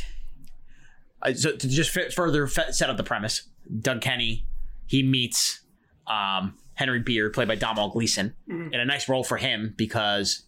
[1.21, 3.49] Uh, so to just f- further f- set up the premise,
[3.81, 4.45] Doug Kenney,
[4.85, 5.61] he meets
[6.07, 8.73] um, Henry Beard, played by Domhnall Gleeson, Mhm.
[8.73, 10.43] in a nice role for him because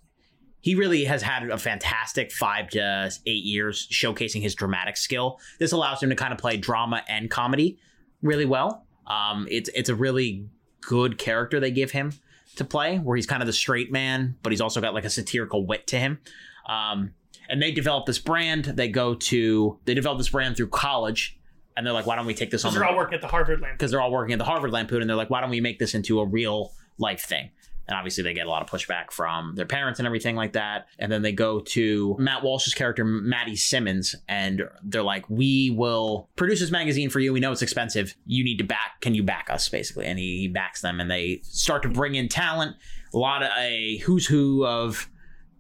[0.62, 5.40] he really has had a fantastic five to eight years showcasing his dramatic skill.
[5.60, 7.80] This allows him to kind of play drama and comedy
[8.22, 8.86] really well.
[9.08, 10.48] Um, it's it's a really
[10.82, 12.14] good character they give him
[12.56, 15.10] to play, where he's kind of the straight man, but he's also got like a
[15.10, 16.20] satirical wit to him.
[16.68, 17.14] Um,
[17.50, 18.66] and they develop this brand.
[18.66, 21.38] They go to they develop this brand through college,
[21.76, 22.72] and they're like, why don't we take this on?
[22.72, 23.78] Because they're all working at the Harvard Lamp.
[23.78, 25.80] because they're all working at the Harvard Lampoon, and they're like, why don't we make
[25.80, 27.50] this into a real life thing?
[27.92, 30.88] And obviously, they get a lot of pushback from their parents and everything like that.
[30.98, 36.30] And then they go to Matt Walsh's character, Matty Simmons, and they're like, we will
[36.38, 37.34] produce this magazine for you.
[37.34, 38.16] We know it's expensive.
[38.26, 39.02] You need to back.
[39.02, 40.06] Can you back us, basically?
[40.06, 42.78] And he, he backs them, and they start to bring in talent.
[43.14, 45.10] A lot of a who's who of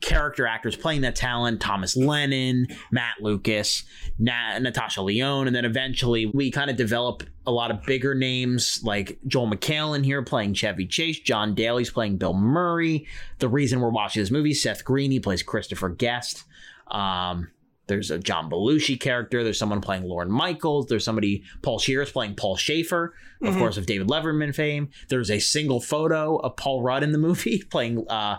[0.01, 3.83] character actors playing that talent Thomas Lennon, Matt Lucas,
[4.19, 8.81] Na- Natasha Lyonne, and then eventually we kind of develop a lot of bigger names
[8.83, 13.07] like Joel McHale here playing Chevy Chase, Jon Daly's playing Bill Murray.
[13.39, 16.43] The reason we're watching this movie, Seth Green, he plays Christopher Guest.
[16.89, 17.49] Um,
[17.87, 19.43] there's a John Belushi character.
[19.43, 20.87] There's someone playing Lorne Michaels.
[20.87, 23.57] There's somebody, Paul Scheer's playing Paul Shaffer, of Mhm.
[23.57, 24.89] course, of David Letterman fame.
[25.09, 28.37] There's a single photo of Paul Rudd in the movie playing uh,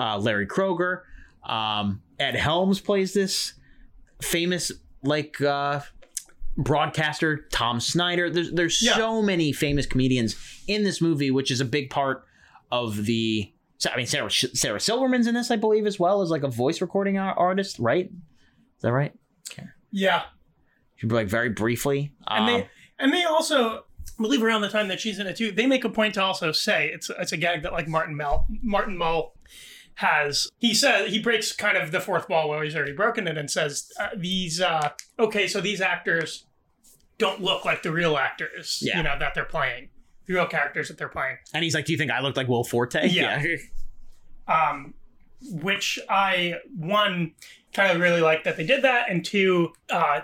[0.00, 1.02] uh, Larry Kroger.
[1.44, 3.54] Um, Ed Helms plays this
[4.22, 5.80] famous like uh,
[6.56, 7.46] broadcaster.
[7.52, 8.30] Tom Snyder.
[8.30, 8.96] There's there's Yeah.
[8.96, 10.36] so many famous comedians
[10.66, 12.24] in this movie, which is a big part
[12.72, 13.52] of the.
[13.90, 16.80] I mean, Sarah Sarah Silverman's in this, I believe, as well as like a voice
[16.82, 18.06] recording artist, right?
[18.06, 19.12] Is that right?
[19.92, 20.22] Yeah,
[20.96, 22.12] She'd be like very briefly.
[22.28, 25.36] and Um, they and they also I believe around the time that she's in it
[25.36, 25.50] too.
[25.50, 28.46] They make a point to also say it's it's a gag that like Martin Mel
[28.62, 29.34] Martin Mull
[30.00, 30.48] has.
[30.58, 33.50] He says he breaks kind of the fourth wall where he's already broken it and
[33.50, 36.46] says uh, these uh, okay, so these actors
[37.18, 38.96] don't look like the real actors, Yeah.
[38.96, 39.90] you know, that they're playing,
[40.26, 41.36] the real characters that they're playing.
[41.54, 43.44] and he's like, "Do you think I look like Will Forte?" Yeah.
[44.48, 44.94] um,
[45.42, 47.32] which I one
[47.72, 50.22] kind of really like that they did that, and two, uh,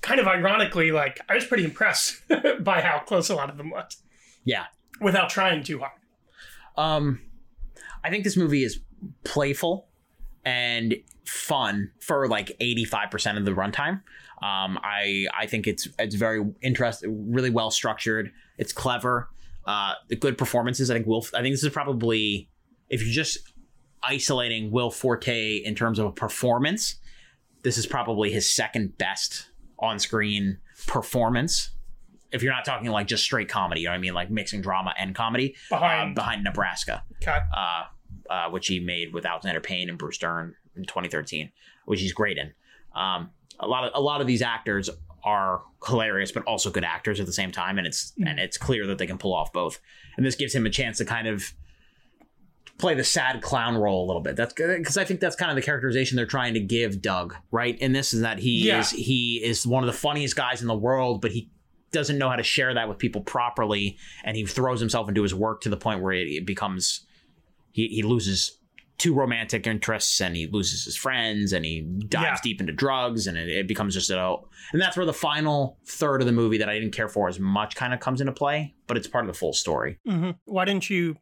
[0.00, 2.22] kind of ironically, like I was pretty impressed
[2.60, 3.96] by how close a lot of them looked
[4.44, 4.64] yeah.
[5.00, 5.92] without trying too hard.
[6.76, 7.20] Um,
[8.02, 8.80] I think this movie is
[9.24, 9.88] playful
[10.44, 14.02] and fun for like 85% of the runtime.
[14.42, 18.32] Um, I I think it's it's very interesting, really well structured.
[18.58, 19.28] It's clever.
[19.64, 20.90] Uh, the good performances.
[20.90, 21.24] I think Will.
[21.34, 22.50] I think this is probably
[22.88, 23.38] if you're just
[24.02, 26.96] isolating Will Forte in terms of a performance,
[27.62, 31.70] this is probably his second best on screen performance.
[32.32, 34.62] If you're not talking like just straight comedy, you know what I mean, like mixing
[34.62, 37.38] drama and comedy Behind, uh, behind Nebraska okay.
[37.54, 37.84] uh,
[38.32, 41.50] uh, which he made with Alexander Payne and Bruce Dern in 2013,
[41.84, 42.52] which he's great in.
[42.94, 44.88] Um, a lot of a lot of these actors
[45.24, 48.86] are hilarious, but also good actors at the same time, and it's and it's clear
[48.86, 49.78] that they can pull off both.
[50.16, 51.52] And this gives him a chance to kind of
[52.78, 54.34] play the sad clown role a little bit.
[54.34, 57.78] That's because I think that's kind of the characterization they're trying to give Doug, right?
[57.78, 58.80] In this is that he Yeah.
[58.80, 61.50] is he is one of the funniest guys in the world, but he
[61.92, 65.34] doesn't know how to share that with people properly, and he throws himself into his
[65.34, 67.06] work to the point where it, it becomes
[67.72, 68.58] he, he loses
[68.98, 72.36] two romantic interests and he loses his friends and he dives Yeah.
[72.42, 74.36] deep into drugs and it, it becomes just a
[74.72, 77.40] and that's where the final third of the movie that I didn't care for as
[77.40, 79.98] much kind of comes into play, but it's part of the full story.
[80.06, 81.16] hmm Why didn't you?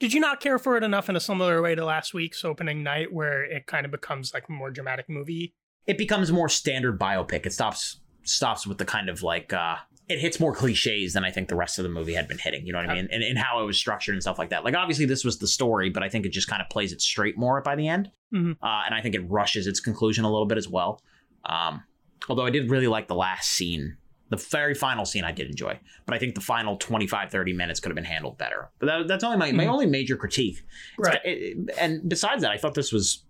[0.00, 2.82] Did you not care for it enough in a similar way to last week's opening
[2.82, 5.52] night, where it kind of becomes like a more dramatic movie?
[5.86, 7.44] It becomes more standard biopic.
[7.44, 9.76] It stops stops with the kind of like uh
[10.08, 12.64] it hits more cliches than I think the rest of the movie had been hitting.
[12.66, 13.08] You know what I mean?
[13.10, 14.64] And, and how it was structured and stuff like that.
[14.64, 17.00] Like obviously this was the story, but I think it just kind of plays it
[17.00, 18.10] straight more by the end.
[18.32, 18.52] Mhm.
[18.62, 21.02] Uh, and I think it rushes its conclusion a little bit as well.
[21.44, 21.82] Um,
[22.28, 23.96] although I did really like the last scene.
[24.28, 27.78] The very final scene I did enjoy, but I think the final 25, 30 minutes
[27.78, 28.70] could have been handled better.
[28.80, 29.68] But that, that's only my, my Mhm.
[29.72, 30.62] only major critique.
[30.98, 31.20] Right.
[31.24, 31.28] it-
[31.68, 33.22] it- and besides that, I thought this was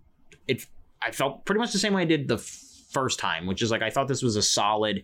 [0.47, 0.65] it.
[0.99, 3.83] I felt pretty much the same way I did the first time, which is like
[3.83, 5.03] I thought this was a solid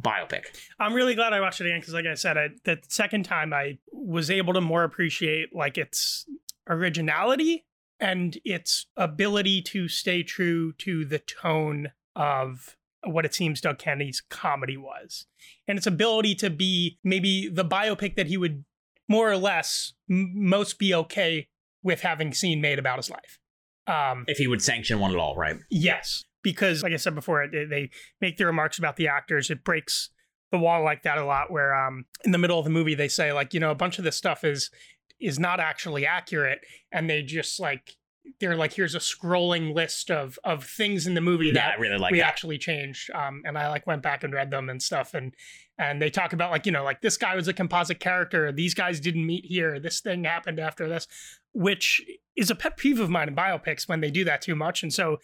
[0.00, 0.44] biopic.
[0.78, 3.52] I'm really glad I watched it again because, like I said, I, the second time
[3.52, 6.26] I was able to more appreciate like its
[6.68, 7.64] originality
[8.00, 14.22] and its ability to stay true to the tone of what it seems Doug Kenney's
[14.28, 15.26] comedy was,
[15.66, 18.64] and its ability to be maybe the biopic that he would
[19.08, 21.48] more or less m- most be okay
[21.82, 23.38] with having seen made about his life.
[23.88, 25.56] Um, If he would sanction one at all, right?
[25.68, 29.50] Yes, because like I said before, they, they make the remarks about the actors.
[29.50, 30.10] It breaks
[30.50, 31.50] the wall like that a lot.
[31.50, 33.98] Where um, in the middle of the movie, they say like, you know, a bunch
[33.98, 34.70] of this stuff is
[35.20, 37.96] is not actually accurate, and they just like
[38.38, 41.80] they're like, here's a scrolling list of of things in the movie Yeah, that I
[41.80, 42.26] really like we that.
[42.26, 43.10] actually changed.
[43.12, 45.34] Um, and I like went back and read them and stuff, and
[45.78, 48.52] and they talk about like you know like this guy was a composite character.
[48.52, 49.80] These guys didn't meet here.
[49.80, 51.06] This thing happened after this,
[51.52, 52.02] which
[52.36, 54.82] is a pet peeve of mine in biopics when they do that too much.
[54.82, 55.18] And so,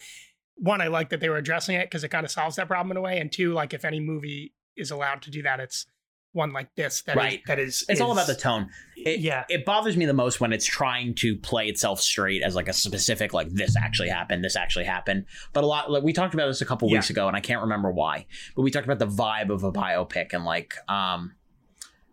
[0.59, 2.91] one, I like that they were addressing it because it kind of solves that problem
[2.91, 3.19] in a way.
[3.19, 5.85] And two, like if any movie is allowed to do that, it's
[6.31, 7.41] one like this that is- Right.
[7.47, 8.69] that is It's all about the tone.
[8.95, 9.45] It, Yeah.
[9.49, 12.73] It bothers me the most when it's trying to play itself straight as like a
[12.73, 15.25] specific, like this actually happened, this actually happened.
[15.53, 16.97] But a lot, like we talked about this a couple Yeah.
[16.97, 18.27] weeks ago, and I can't remember why.
[18.55, 21.33] But we talked about the vibe of a biopic and like um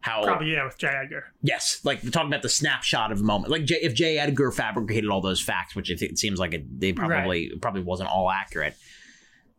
[0.06, 0.86] how probably yeah with J.
[0.86, 1.24] Edgar.
[1.42, 3.50] yes, like we're talking about the snapshot of a moment.
[3.50, 4.18] Like J, if J.
[4.18, 8.08] Edgar fabricated all those facts, which it, it seems like it, they probably probably wasn't
[8.08, 8.76] all accurate.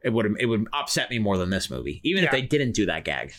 [0.04, 2.86] It would it would upset me more than this movie, even if they didn't do
[2.86, 3.34] that gag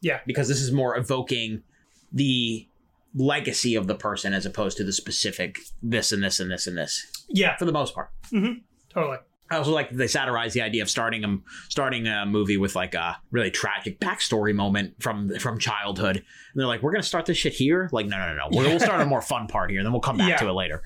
[0.00, 1.62] Yeah, because this is more evoking
[2.10, 2.66] the
[3.14, 6.78] legacy of the person as opposed to the specific this and this and this and
[6.78, 8.10] this yeah, for the most part.
[8.32, 8.60] Mm-hmm.
[8.88, 9.18] totally.
[9.50, 12.74] I also like that they satirize the idea of starting a starting a movie with
[12.74, 16.16] like a really tragic backstory moment from from childhood.
[16.16, 18.48] And they're like, "We're gonna start this shit here." Like, no, no, no, no.
[18.50, 20.36] We're, we'll start a more fun part here, and then we'll come back Yeah.
[20.38, 20.82] to it later.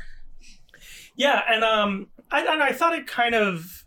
[1.16, 3.84] Yeah, and um, I and I thought it kind of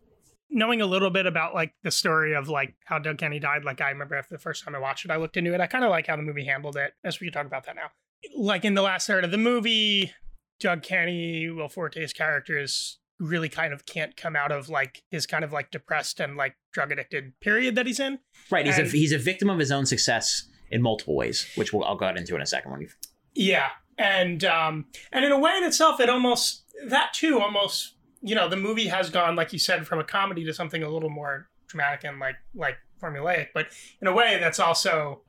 [0.49, 3.63] knowing a little bit about like the story of like how Doug Kenney died.
[3.63, 5.61] Like I remember after the first time I watched it, I looked into it.
[5.61, 6.93] I kind of like how the movie handled it.
[7.03, 7.89] As we can talk about that now.
[8.35, 10.11] Like in the last third of the movie,
[10.59, 15.43] Doug Kenney, Will Forte's characters really kind of can't come out of like his kind
[15.43, 18.19] of like depressed and like drug addicted period that he's in.
[18.51, 18.65] Right?
[18.65, 21.95] He's a he's a victim of his own success in multiple ways, which we'll, I'll
[21.95, 22.71] go into in a second.
[22.71, 22.89] When you
[23.33, 28.35] Yeah, and um, and in a way in itself, it almost that too almost you
[28.35, 31.09] know the movie has gone like you said from a comedy to something a little
[31.09, 33.67] more dramatic and like like formulaic, but
[34.01, 35.21] in a way that's also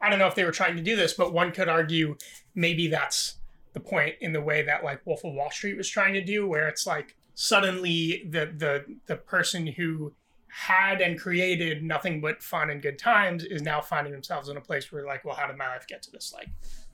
[0.00, 2.16] I don't know if they were trying to do this, but one could argue
[2.54, 3.36] maybe that's
[3.72, 6.46] the point in the way that like Wolf of Wall Street was trying to do,
[6.46, 10.12] where it's like suddenly the the the person who
[10.48, 14.60] had and created nothing but fun and good times is now finding themselves in a
[14.60, 16.48] place where like, well, how did my life get to this like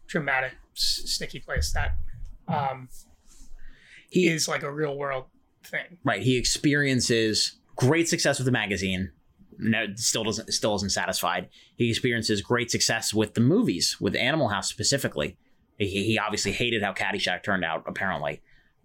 [0.07, 1.95] dramatic, s- sticky place that
[2.49, 2.89] um,
[4.09, 5.27] he is like a real world
[5.63, 5.99] thing?
[6.05, 9.13] right he experiences great success with the magazine.
[9.59, 11.51] No, still doesn't still isn't satisfied.
[11.77, 15.37] He experiences great success with the movies, with Animal House specifically.
[15.77, 18.41] He, he obviously hated how Caddyshack turned out, apparently,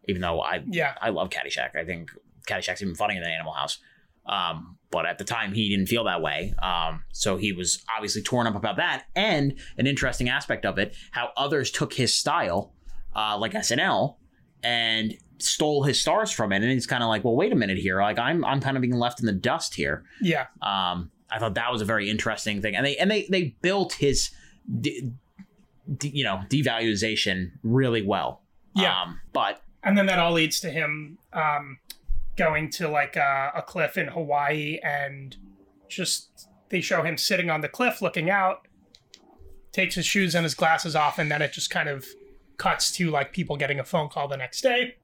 [0.08, 1.76] even though I Yeah, I love Caddyshack.
[1.76, 2.12] I think
[2.48, 3.80] Caddyshack's even funnier than Animal House.
[4.26, 6.54] Um, but at the time, he didn't feel that way.
[6.62, 9.06] Um, so he was obviously torn up about that.
[9.16, 12.74] And an interesting aspect of it, how others took his style,
[13.16, 14.16] uh, like SNL,
[14.64, 16.64] and stole his stars from it.
[16.64, 18.02] And he's kind of like, well, wait a minute here.
[18.02, 20.06] Like I'm, I'm kind of being left in the dust here.
[20.22, 23.56] yeah, Um, I thought that was a very interesting thing, and they and they they
[23.62, 24.30] built his,
[24.80, 25.12] de-
[25.98, 28.44] de- you know, devaluation really well.
[28.76, 29.02] Yeah.
[29.02, 31.78] Um, but and then that all leads to him um,
[32.36, 35.38] going to like a, a cliff in Hawaii and
[35.88, 38.68] just they show him sitting on the cliff looking out,
[39.72, 42.06] takes his shoes and his glasses off, and then it just kind of
[42.58, 44.96] cuts to like people getting a phone call the next day.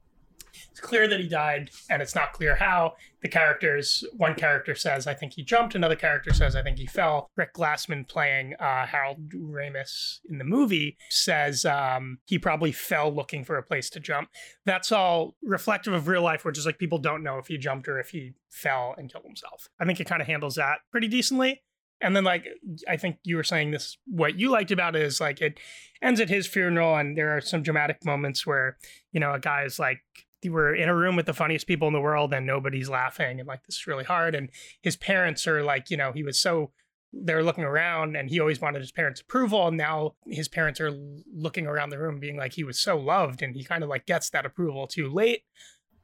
[0.70, 2.94] It's clear that he died, and it's not clear how.
[3.22, 6.86] The characters, one character says, I think he jumped, another character says, I think he
[6.86, 7.30] fell.
[7.36, 13.44] Rick Glassman, playing uh, Harold Ramis in the movie, says um, he probably fell looking
[13.44, 14.28] for a place to jump.
[14.66, 17.86] That's all reflective of real life, where just like people don't know if he jumped
[17.86, 19.68] or if he fell and killed himself.
[19.80, 21.62] I think it kind of handles that pretty decently.
[22.00, 22.44] And then, like,
[22.88, 25.60] I think you were saying this, what you liked about it is like it
[26.02, 28.78] ends at his funeral, and there are some dramatic moments where,
[29.12, 30.00] you know, a guy is like,
[30.44, 33.48] we're in a room with the funniest people in the world and nobody's laughing, and
[33.48, 34.34] like, this is really hard.
[34.34, 36.70] And his parents are like, you know, he was so,
[37.12, 39.68] they're looking around and he always wanted his parents' approval.
[39.68, 40.90] And now his parents are
[41.32, 44.06] looking around the room being like, he was so loved, and he kind of like
[44.06, 45.42] gets that approval too late.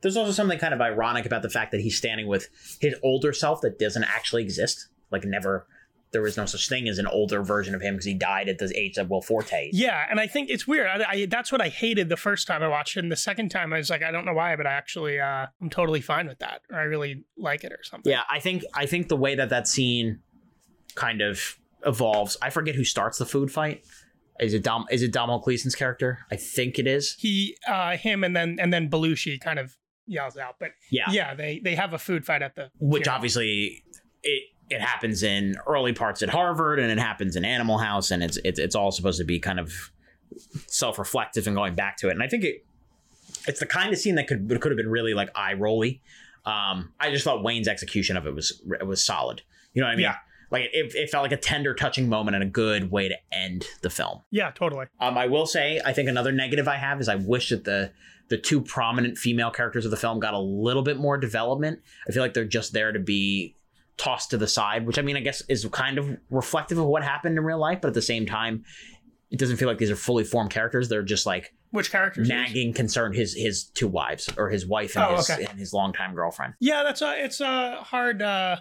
[0.01, 2.49] there's also something kind of ironic about the fact that he's standing with
[2.81, 4.89] his older self that doesn't actually exist.
[5.11, 5.67] Like never,
[6.13, 8.59] there was no such thing as an older version of him because he died at
[8.59, 9.71] the age of Will Forte.
[9.73, 10.87] Yeah, and I think it's weird.
[10.87, 13.51] I, I that's what I hated the first time I watched it, and the second
[13.51, 16.27] time I was like, I don't know why, but I actually uh, I'm totally fine
[16.27, 18.11] with that, or I really like it, or something.
[18.11, 20.21] Yeah, I think I think the way that that scene
[20.95, 22.37] kind of evolves.
[22.43, 23.83] I forget who starts the food fight.
[24.41, 24.87] Is it Dom?
[24.91, 26.21] Is it Domhnall Gleeson's character?
[26.31, 27.17] I think it is.
[27.19, 30.55] He, uh, him, and then and then Belushi kind of yells out.
[30.61, 31.11] But Yeah.
[31.11, 33.83] yeah, they they have a food fight at the Which obviously
[34.23, 38.23] it it happens in early parts at Harvard and it happens in Animal House and
[38.23, 39.91] it's it's it's all supposed to be kind of
[40.67, 42.13] self reflective and going back to it.
[42.13, 42.65] And I think it
[43.47, 46.03] it's the kind of scene that could could have been really like eye rolly.
[46.45, 49.43] Um, I just thought Wain's execution of it was it was solid.
[49.75, 50.05] You know what I mean?
[50.05, 50.17] Yeah.
[50.51, 53.67] Like it, it felt like a tender, touching moment and a good way to end
[53.83, 54.23] the film.
[54.31, 54.87] Yeah, totally.
[54.99, 57.93] Um, I will say, I think another negative I have is I wish that the
[58.29, 61.81] the two prominent female characters of the film got a little bit more development.
[62.09, 63.57] I feel like they're just there to be
[63.99, 67.03] tossed to the side, which I mean, I guess is kind of reflective of what
[67.03, 68.65] happened in real life, but at the same time,
[69.31, 70.89] it doesn't feel like these are fully formed characters.
[70.89, 72.29] They're just like Which characters?
[72.29, 75.45] nagging concern his his two wives or his wife and Oh, his okay.
[75.45, 76.55] and his longtime girlfriend.
[76.61, 78.57] Yeah, that's a it's a hard uh,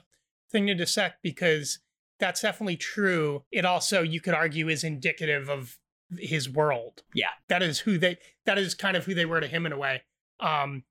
[0.51, 1.79] thing to dissect because
[2.19, 3.43] that's definitely true.
[3.51, 5.77] It also you could argue is indicative of
[6.17, 7.03] his world.
[7.13, 7.27] Yeah.
[7.47, 9.77] that is who they that is kind of who they were to him in a
[9.77, 10.03] way.
[10.39, 10.83] Um,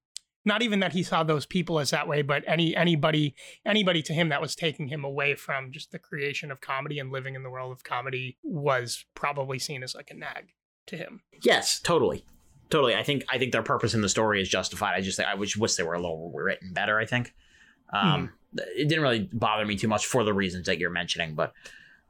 [0.47, 3.35] not even that he saw those people as that way, but any anybody
[3.67, 7.11] anybody to him that was taking him away from just the creation of comedy and
[7.11, 10.53] living in the world of comedy was probably seen as like a nag
[10.87, 11.21] to him.
[11.43, 12.25] Yes, totally.
[12.71, 12.95] Totally.
[12.95, 14.95] I think I think their purpose in the story is justified.
[14.95, 17.35] I just I wish wish they were a little written better, I think.
[17.93, 21.53] Um it didn't really bother me too much for the reasons that you're mentioning, but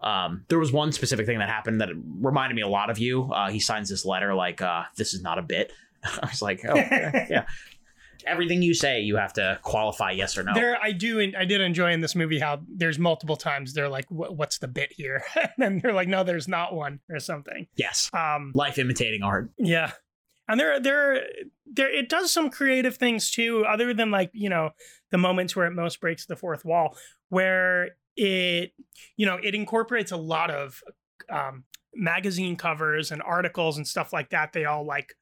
[0.02, 1.88] um there was one specific thing that happened that
[2.20, 3.32] reminded me a lot of you.
[3.32, 5.72] Uh he signs this letter like uh this is not a bit.
[6.04, 7.46] I was like, oh yeah.
[8.26, 10.52] Everything you say, you have to qualify yes or no.
[10.54, 14.06] There, I do, I did enjoy in this movie how there's multiple times they're like,
[14.10, 17.66] "What's the bit here?" and then they're like, "No, there's not one," or something.
[17.76, 18.10] yes.
[18.12, 19.50] Um, Life imitating art.
[19.58, 19.92] yeah,
[20.48, 21.22] and there, there,
[21.66, 24.70] there, it does some creative things too, other than like you know
[25.10, 26.96] the moments where it most breaks the fourth wall,
[27.28, 28.72] where it,
[29.16, 30.82] you know, it incorporates a lot of
[31.30, 31.64] um,
[31.94, 34.52] magazine covers and articles and stuff like that.
[34.52, 35.14] They all like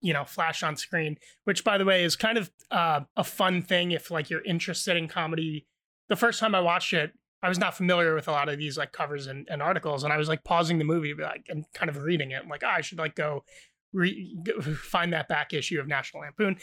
[0.00, 3.62] you know flash on screen which by the way is kind of uh, a fun
[3.62, 5.66] thing if like you're interested in comedy.
[6.08, 7.12] The first time i watched it
[7.42, 10.12] i was not familiar with a lot of these like covers and, and articles and
[10.12, 12.68] i was like pausing the movie like and kind of reading it I'm like oh,
[12.68, 13.44] i should like go
[13.92, 14.36] re-
[14.76, 16.58] find that back issue of national lampoon.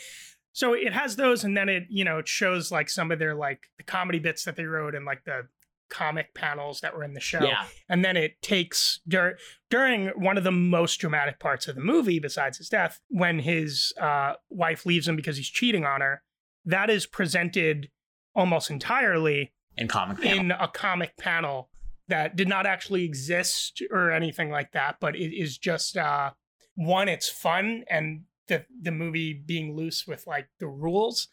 [0.53, 3.35] So it has those and then it you know it shows like some of their
[3.35, 5.47] like the comedy bits that they wrote and like the
[5.89, 7.65] comic panels that were in the show Yeah.
[7.87, 9.37] and then it takes dur-
[9.69, 13.93] during one of the most dramatic parts of the movie besides his death when his
[14.01, 16.23] uh, wife leaves him because he's cheating on her
[16.65, 17.89] that is presented
[18.35, 20.39] almost entirely In comic panel.
[20.39, 21.69] in a comic panel
[22.07, 26.31] that did not actually exist or anything like that but it is just uh,
[26.75, 31.27] one it's fun and the the movie being loose with like the rules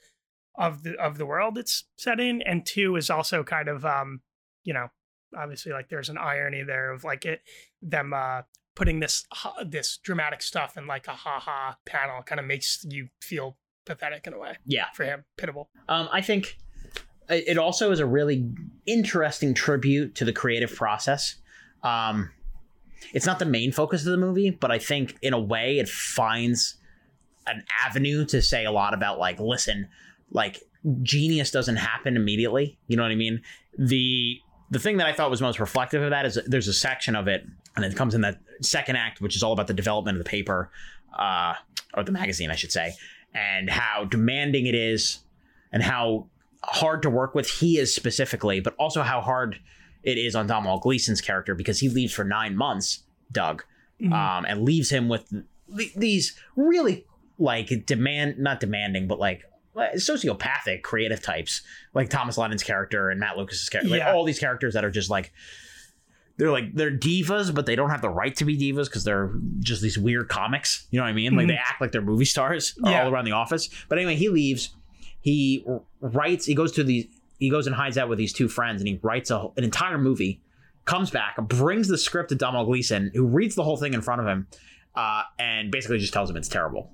[0.57, 4.21] of the of the world it's set in and two is also kind of um
[4.65, 4.89] you know
[5.37, 7.41] obviously like there's an irony there of like it
[7.81, 8.43] them uh
[8.75, 9.25] putting this
[9.67, 14.27] this dramatic stuff in like a ha ha panel kind of makes you feel pathetic
[14.27, 14.87] in a way yeah.
[14.95, 16.57] for him pitiable Um, I think
[17.29, 18.49] it it also is a really
[18.87, 21.37] interesting tribute to the creative process.
[21.83, 22.31] Um,
[23.13, 25.89] it's not the main focus of the movie, but I think in a way it
[25.89, 26.77] finds
[27.47, 29.89] an avenue to say a lot about like, listen,
[30.31, 30.63] like
[31.03, 32.79] genius doesn't happen immediately.
[32.87, 33.43] You know what I mean?
[33.77, 34.39] The
[34.73, 37.29] the thing that I thought was most reflective of that is there's a section of
[37.29, 37.47] it,
[37.77, 40.29] and it comes in that second act, which is all about the development of the
[40.29, 40.71] paper,
[41.17, 41.55] uh,
[41.95, 42.95] or the magazine, I should say,
[43.35, 45.19] and how demanding it is,
[45.73, 46.27] and how
[46.65, 49.59] hard to work with he is specifically, but also how hard
[50.05, 53.65] it is on Domhnall Gleeson's character because he leaves for nine months, Doug,
[54.01, 54.13] Mhm.
[54.13, 55.29] um, and leaves him with
[55.77, 57.05] th- these really
[57.39, 59.43] like demand, not demanding, but like,
[59.77, 61.63] sociopathic creative types
[61.95, 65.11] like Thomas Lennon's character and Matt Lucas's character, like all these characters that are just
[65.11, 65.33] like
[66.39, 69.33] they're like they're divas, but they don't have the right to be divas because they're
[69.61, 70.87] just these weird comics.
[70.91, 71.37] You know what I mean?
[71.37, 73.05] Like they act like they're movie stars Yeah.
[73.05, 73.69] all around the office.
[73.89, 74.75] But anyway, he leaves.
[75.21, 75.65] He
[76.01, 76.47] writes.
[76.47, 77.09] He goes to the.
[77.39, 79.99] He goes and hides out with these two friends, and he writes a, an entire
[79.99, 80.41] movie.
[80.85, 84.21] Comes back, brings the script to Domhnall Gleeson, who reads the whole thing in front
[84.21, 84.49] of him,
[84.97, 86.93] uh, and basically just tells him it's terrible.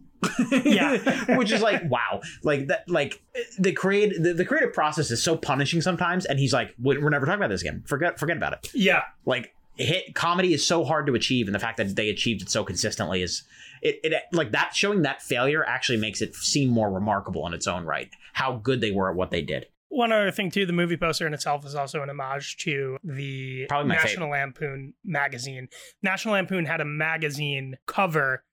[0.64, 1.37] Yeah.
[1.37, 3.23] which is like wow, like that, like
[3.59, 7.27] the create the, the creative process is so punishing sometimes, and he's like, we're never
[7.27, 7.83] talking about this again.
[7.87, 11.59] Forget forget about it yeah like hit comedy is so hard to achieve and the
[11.59, 13.45] fact that they achieved it so consistently is
[13.83, 17.66] it, it like that showing that failure actually makes it seem more remarkable in its
[17.66, 20.73] own right how good they were at what they did One other thing too, the
[20.73, 25.69] movie poster in itself is also an homage to the National Lampoon magazine.
[26.03, 28.45] National Lampoon had a magazine cover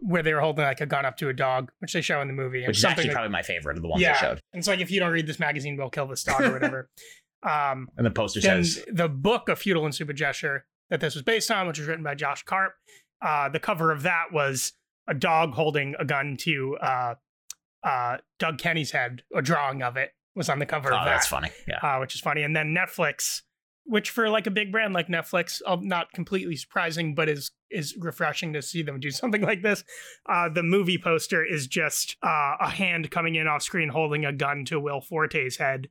[0.00, 2.28] where they were holding like a gun up to a dog, which they show in
[2.28, 2.58] the movie.
[2.58, 4.58] and which is actually that- probably my favorite of the ones yeah, they showed and
[4.60, 6.88] it's like if you don't read this magazine, we'll kill this dog or whatever.
[7.42, 11.22] um, and the poster says the book of Futile and Stupid Gesture that this was
[11.22, 12.74] based on, which was written by Josh Karp.
[13.22, 14.72] Uh, the cover of that was
[15.08, 17.14] a dog holding a gun to uh,
[17.82, 19.22] uh, Doug Kenney's head.
[19.34, 21.50] A drawing of it was on the cover Oh, of that that's funny.
[21.68, 21.78] Yeah.
[21.82, 22.42] uh, which is funny.
[22.42, 23.42] And then Netflix,
[23.86, 27.96] which for like a big brand like Netflix, uh, not completely surprising, but is is
[27.98, 29.84] refreshing to see them do something like this.
[30.28, 34.32] Uh, the movie poster is just uh, a hand coming in off screen holding a
[34.32, 35.88] gun to Will Forte's head,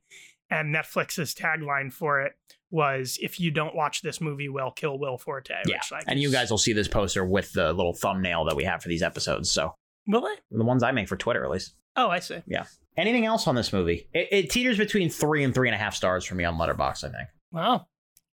[0.50, 2.32] and Netflix's tagline for it
[2.70, 6.20] was "If you don't watch this movie, we'll kill Will Forte." Yeah, which, like, and
[6.20, 9.02] you guys will see this poster with the little thumbnail that we have for these
[9.02, 9.50] episodes.
[9.50, 9.74] So
[10.06, 10.34] will they?
[10.50, 11.74] the ones I make for Twitter, at least.
[11.96, 12.42] Oh, I see.
[12.46, 12.64] Yeah.
[12.96, 14.08] Anything else on this movie?
[14.12, 17.04] It, it teeters between three and three and a half stars for me on Letterboxd.
[17.04, 17.28] I think.
[17.54, 17.86] Wow.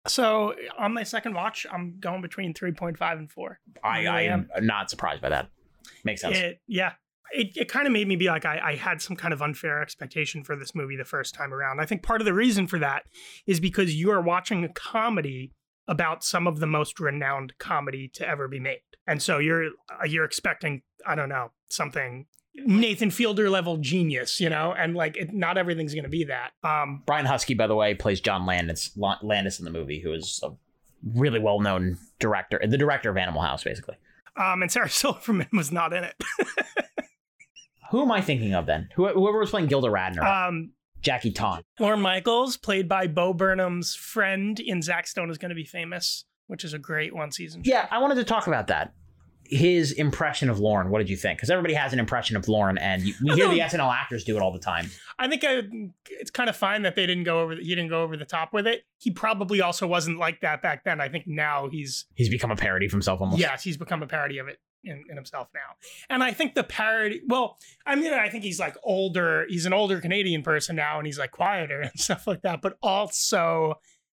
[0.06, 3.60] So on my second watch, I'm going between three point five and four.
[3.84, 4.48] I, I am.
[4.56, 5.50] am not surprised by that.
[6.04, 6.38] Makes sense.
[6.38, 6.92] It, yeah.
[7.32, 9.80] It, it kind of made me be like, I, I had some kind of unfair
[9.82, 11.80] expectation for this movie the first time around.
[11.80, 13.04] I think part of the reason for that
[13.46, 15.52] is because you are watching a comedy
[15.86, 18.80] about some of the most renowned comedy to ever be made.
[19.06, 24.50] And so you're uh, you're expecting, I don't know, something Nathan Fielder level genius, you
[24.50, 26.50] know, and like it, not everything's going to be that.
[26.64, 28.90] Um, Brian Huskey, by the way, plays John Landis,
[29.22, 30.50] Landis in the movie, who is a
[31.14, 33.96] really well known director, the director of Animal House, basically.
[34.36, 36.14] um, and Sarah Silverman was not in it.
[37.90, 38.88] Who am I thinking of then?
[38.94, 40.72] Who, whoever was playing Gilda Radner, Um,
[41.02, 41.62] Jackie Tohn.
[41.80, 46.24] Lorne Michaels, played by Bo Burnham's friend in Zach Stone, is going to be famous,
[46.46, 47.64] which is a great one season.
[47.64, 47.70] show.
[47.72, 48.92] Yeah, I wanted to talk about that.
[49.50, 50.90] His impression of Lorne.
[50.90, 51.38] What did you think?
[51.38, 54.36] Because everybody has an impression of Lorne, and you, we hear the SNL actors do
[54.36, 54.90] it all the time.
[55.18, 55.62] I think I,
[56.08, 57.54] it's kind of fine that they didn't go over.
[57.54, 58.82] He didn't go over the top with it.
[58.98, 61.00] He probably also wasn't like that back then.
[61.00, 63.40] I think now he's He's become a parody of himself almost.
[63.40, 65.60] yes, he's become a parody of it in, in himself now.
[66.08, 67.20] And I think the parody.
[67.26, 69.46] Well, I mean, I think he's like older.
[69.48, 72.62] He's an older Canadian person now, and he's like quieter and stuff like that.
[72.62, 73.74] But also,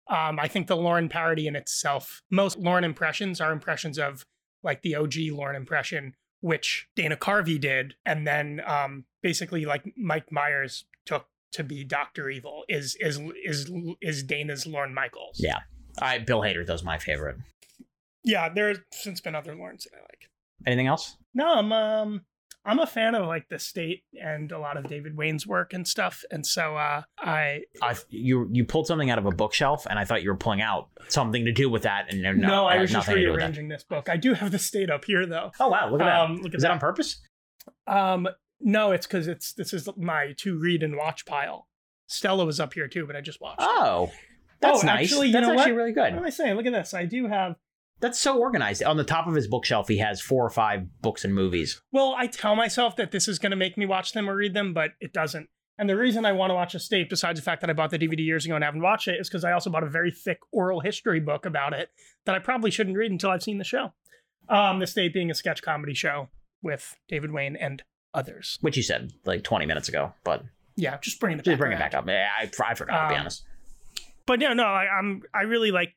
[0.07, 4.25] um, I think the Lorne parody in itself, most Lorne impressions are impressions of
[4.63, 10.31] like the OG Lorne impression, which Dana Carvey did, and then um, basically like Mike
[10.31, 15.37] Myers took to be Doctor Evil is is is is Dana's Lorne Michaels.
[15.39, 15.59] Yeah.
[16.01, 17.37] I Bill Hader does my favorite.
[18.23, 18.49] yeah.
[18.49, 20.29] There's since been other Lornes that I like.
[20.65, 21.17] Anything else?
[21.33, 22.21] No, I'm um
[22.63, 25.87] I'm a fan of like the state and a lot of David Wain's work and
[25.87, 29.97] stuff, and so uh, I I you you pulled something out of a bookshelf, and
[29.97, 32.77] I thought you were pulling out something to do with that, and no, no, I
[32.77, 33.45] was just nothing to do with that.
[33.45, 34.09] rearranging this book.
[34.09, 35.51] I do have the state up here though.
[35.59, 36.19] Oh wow, look at that!
[36.19, 37.19] Um, look at Is that on purpose?
[37.87, 38.27] Um,
[38.59, 41.67] no, it's because it's this is my to read and watch pile.
[42.07, 43.61] Stella was up here too, but I just watched.
[43.61, 43.67] it.
[43.69, 44.11] Oh,
[44.59, 45.05] that's Oh, nice.
[45.11, 45.77] actually, you that's know actually what?
[45.77, 46.13] really good.
[46.13, 46.55] What am I saying?
[46.57, 46.93] Look at this.
[46.93, 47.55] I do have.
[48.01, 48.83] That's so organized.
[48.83, 51.81] On the top of his bookshelf, he has four or five books and movies.
[51.91, 54.53] Well, I tell myself that this is going to make me watch them or read
[54.53, 55.47] them, but it doesn't.
[55.77, 57.97] And the reason I want to watch Estate, besides the fact that I bought the
[57.99, 60.39] DVD years ago and haven't watched it, is because I also bought a very thick
[60.51, 61.89] oral history book about it
[62.25, 63.93] that I probably shouldn't read until I've seen the show.
[64.49, 66.29] Um, the State being a sketch comedy show
[66.61, 67.83] with David Wain and
[68.13, 68.57] others.
[68.61, 70.43] which you said like 20 minutes ago, but
[70.75, 71.59] Yeah, just bringing it just back.
[71.59, 72.07] bring it back up.
[72.07, 73.43] I, I forgot to be Um, honest.
[74.27, 75.93] but no, no, I, I'm I really like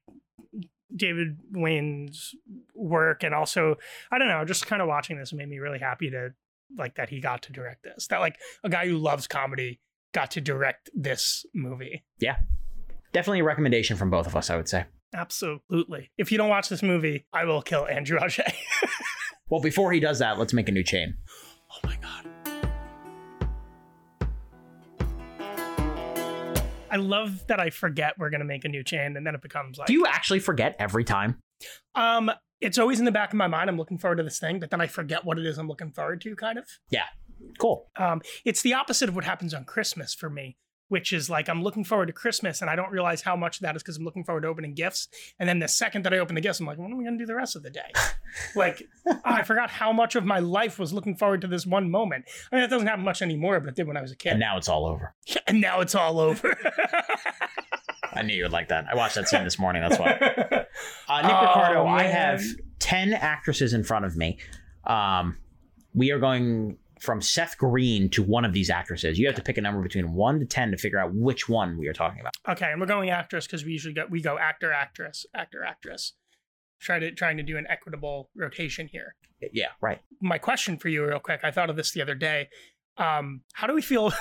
[0.95, 2.35] David Wain's
[2.75, 3.77] work, and also
[4.11, 6.31] I don't know, just kind of watching this made me really happy to
[6.77, 8.07] like that he got to direct this.
[8.09, 9.81] That like a guy who loves comedy
[10.13, 12.05] got to direct this movie.
[12.19, 12.37] Yeah.
[13.13, 14.87] Definitely a recommendation from both of us, I would say.
[15.15, 16.11] Absolutely.
[16.19, 18.45] If you don't watch this movie, I will kill Andrew Auger.
[19.51, 21.15] Well, before he does that, let's make a new chain.
[21.71, 22.27] oh my god.
[26.95, 29.79] I love that I forget we're gonna make a new chain, and then it becomes
[29.79, 31.41] like Do you actually forget every time?
[31.97, 32.31] Um,
[32.61, 33.69] it's always in the back of my mind.
[33.69, 35.91] I'm looking forward to this thing, but then I forget what it is I'm looking
[35.91, 36.67] forward to, kind of.
[36.91, 37.07] Yeah.
[37.59, 37.91] Cool.
[37.97, 40.57] Um, it's the opposite of what happens on Christmas for me,
[40.95, 43.63] which is like I'm looking forward to Christmas and I don't realize how much of
[43.63, 45.09] that is because I'm looking forward to opening gifts.
[45.41, 47.19] And then the second that I open the gifts, I'm like, what am I going
[47.19, 47.91] to do the rest of the day?
[48.55, 48.81] like,
[49.25, 52.27] I forgot how much of my life was looking forward to this one moment.
[52.53, 54.31] I mean, that doesn't happen much anymore, but it did when I was a kid.
[54.31, 55.17] And now it's all over.
[55.49, 56.57] and now it's all over.
[58.15, 58.85] I knew you would like that.
[58.89, 59.83] I watched that scene this morning.
[59.83, 60.13] That's why.
[61.09, 62.41] Uh, Nick Oh, Ricardo, I have
[62.79, 64.39] 10 actresses in front of me.
[64.87, 65.39] Um,
[65.93, 69.19] we are going from Seth Green to one of these actresses.
[69.19, 71.77] You have to pick a number between 1 to 10 to figure out which one
[71.79, 72.35] we are talking about.
[72.49, 76.15] Okay, and we're going actress because we usually go we go actor, actress, actor, actress.
[76.81, 79.15] Try to trying to do an equitable rotation here.
[79.53, 80.01] Yeah, right.
[80.21, 82.49] My question for you, real quick, I thought of this the other day.
[82.97, 84.13] Um, how do we feel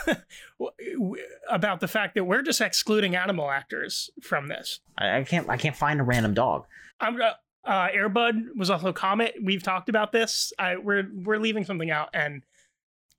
[1.50, 4.80] about the fact that we're just excluding animal actors from this?
[4.98, 6.66] I, I can't I can't find a random dog.
[7.00, 7.32] I'm uh,
[7.66, 9.36] uh, Air Bud was also Comet.
[9.42, 10.52] We've talked about this.
[10.60, 12.44] I, we're we're leaving something out, and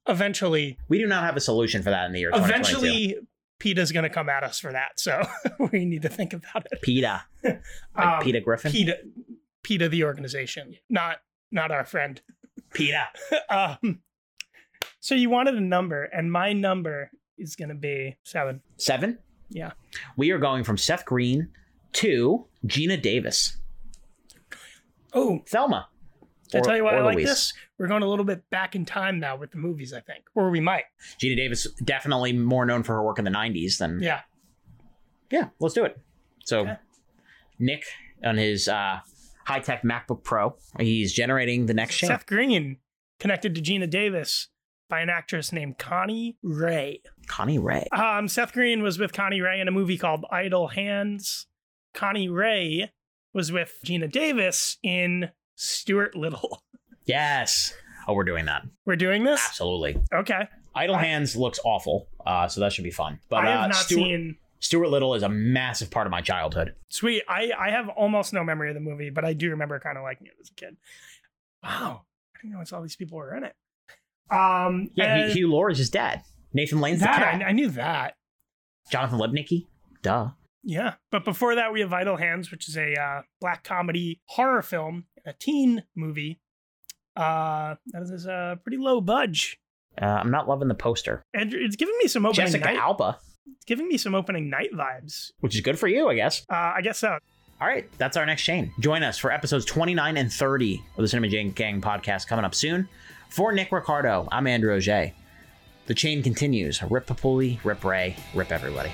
[0.09, 3.17] eventually, We do not have a solution for that in the year eventually,
[3.59, 4.99] PETA's going to come at us for that.
[4.99, 5.23] So
[5.73, 6.83] we need to think about it.
[6.83, 7.23] PETA.
[7.45, 7.63] Like
[7.97, 8.73] Um, PETA Griffin.
[8.73, 8.99] PETA,
[9.63, 11.19] PETA, the organization, not
[11.53, 12.21] not our friend.
[12.75, 13.07] PETA.
[13.51, 14.01] um,
[15.01, 18.61] so you wanted a number, and my number is going to be seven.
[18.77, 19.19] Seven.
[19.51, 19.73] Yeah.
[20.17, 21.49] We are going from Seth Green
[21.95, 23.59] to Geena Davis.
[25.13, 25.89] Oh, Thelma.
[26.55, 27.29] Did I Or- tell you why I like Louise.
[27.29, 27.53] this?
[27.79, 30.51] We're going a little bit back in time now with the movies, I think, or
[30.51, 30.85] we might.
[31.21, 34.01] Geena Davis, definitely more known for her work in the 90s than.
[34.03, 34.21] Yeah.
[35.31, 35.99] Yeah, let's do it.
[36.45, 36.77] So, Okay.
[37.59, 37.85] Nick
[38.25, 39.01] on his uh,
[39.47, 42.09] high tech MacBook Pro, he's generating the next Shane.
[42.09, 42.79] Seth Green
[43.21, 44.49] connected to Geena Davis
[44.89, 47.01] by an actress named Connie Ray.
[47.27, 47.87] Connie Ray.
[47.93, 51.47] Um, Seth Green was with Connie Ray in a movie called Idle Hands.
[51.95, 52.93] Connie Ray
[53.33, 56.63] was with Gina Davis in Stuart Little.
[57.07, 57.75] Yes.
[58.09, 58.63] Oh, we're doing that.
[58.87, 59.39] We're doing this?
[59.47, 60.01] Absolutely.
[60.11, 60.49] Okay.
[60.75, 63.21] Idle Hands looks awful, uh, so that should be fun.
[63.29, 64.37] But I have uh, not Stuart, seen.
[64.61, 66.75] Stuart Little is a massive part of my childhood.
[66.89, 67.23] Sweet.
[67.29, 70.03] I, I have almost no memory of the movie, but I do remember kind of
[70.03, 70.79] liking it as a kid.
[71.63, 72.05] Wow.
[72.35, 73.55] I didn't know it's all these people were in it.
[74.31, 76.23] Um, Yeah, Hugh, Hugh Laurie is his dad.
[76.55, 77.43] Nathan Lane's the cat.
[77.43, 78.15] I, I knew that.
[78.91, 79.67] Jonathan Lipnicki.
[80.01, 80.31] Duh.
[80.63, 80.95] Yeah.
[81.11, 85.05] But before that, we have Vital Hands, which is a uh, black comedy horror film,
[85.27, 86.41] a teen movie.
[87.17, 89.59] Uh, that is a pretty low budge.
[90.01, 91.23] Uh, I'm not loving the poster.
[91.35, 92.77] And it's giving me some opening Jessica night.
[92.77, 93.19] Alba,
[93.57, 95.31] It's giving me some opening night vibes.
[95.41, 96.45] which is good for you, I guess.
[96.51, 97.19] Uh, I guess so.
[97.61, 98.73] All right, that's our next chain.
[98.81, 102.55] Join us for episodes 29 and 30 of the Cinema Gang Gang podcast coming up
[102.55, 102.89] soon.
[103.31, 105.13] For Nick Ricardo, I'm Andrew Auger.
[105.87, 106.83] The chain continues.
[106.83, 108.91] Rip Papuli, Rip Ray, Rip everybody.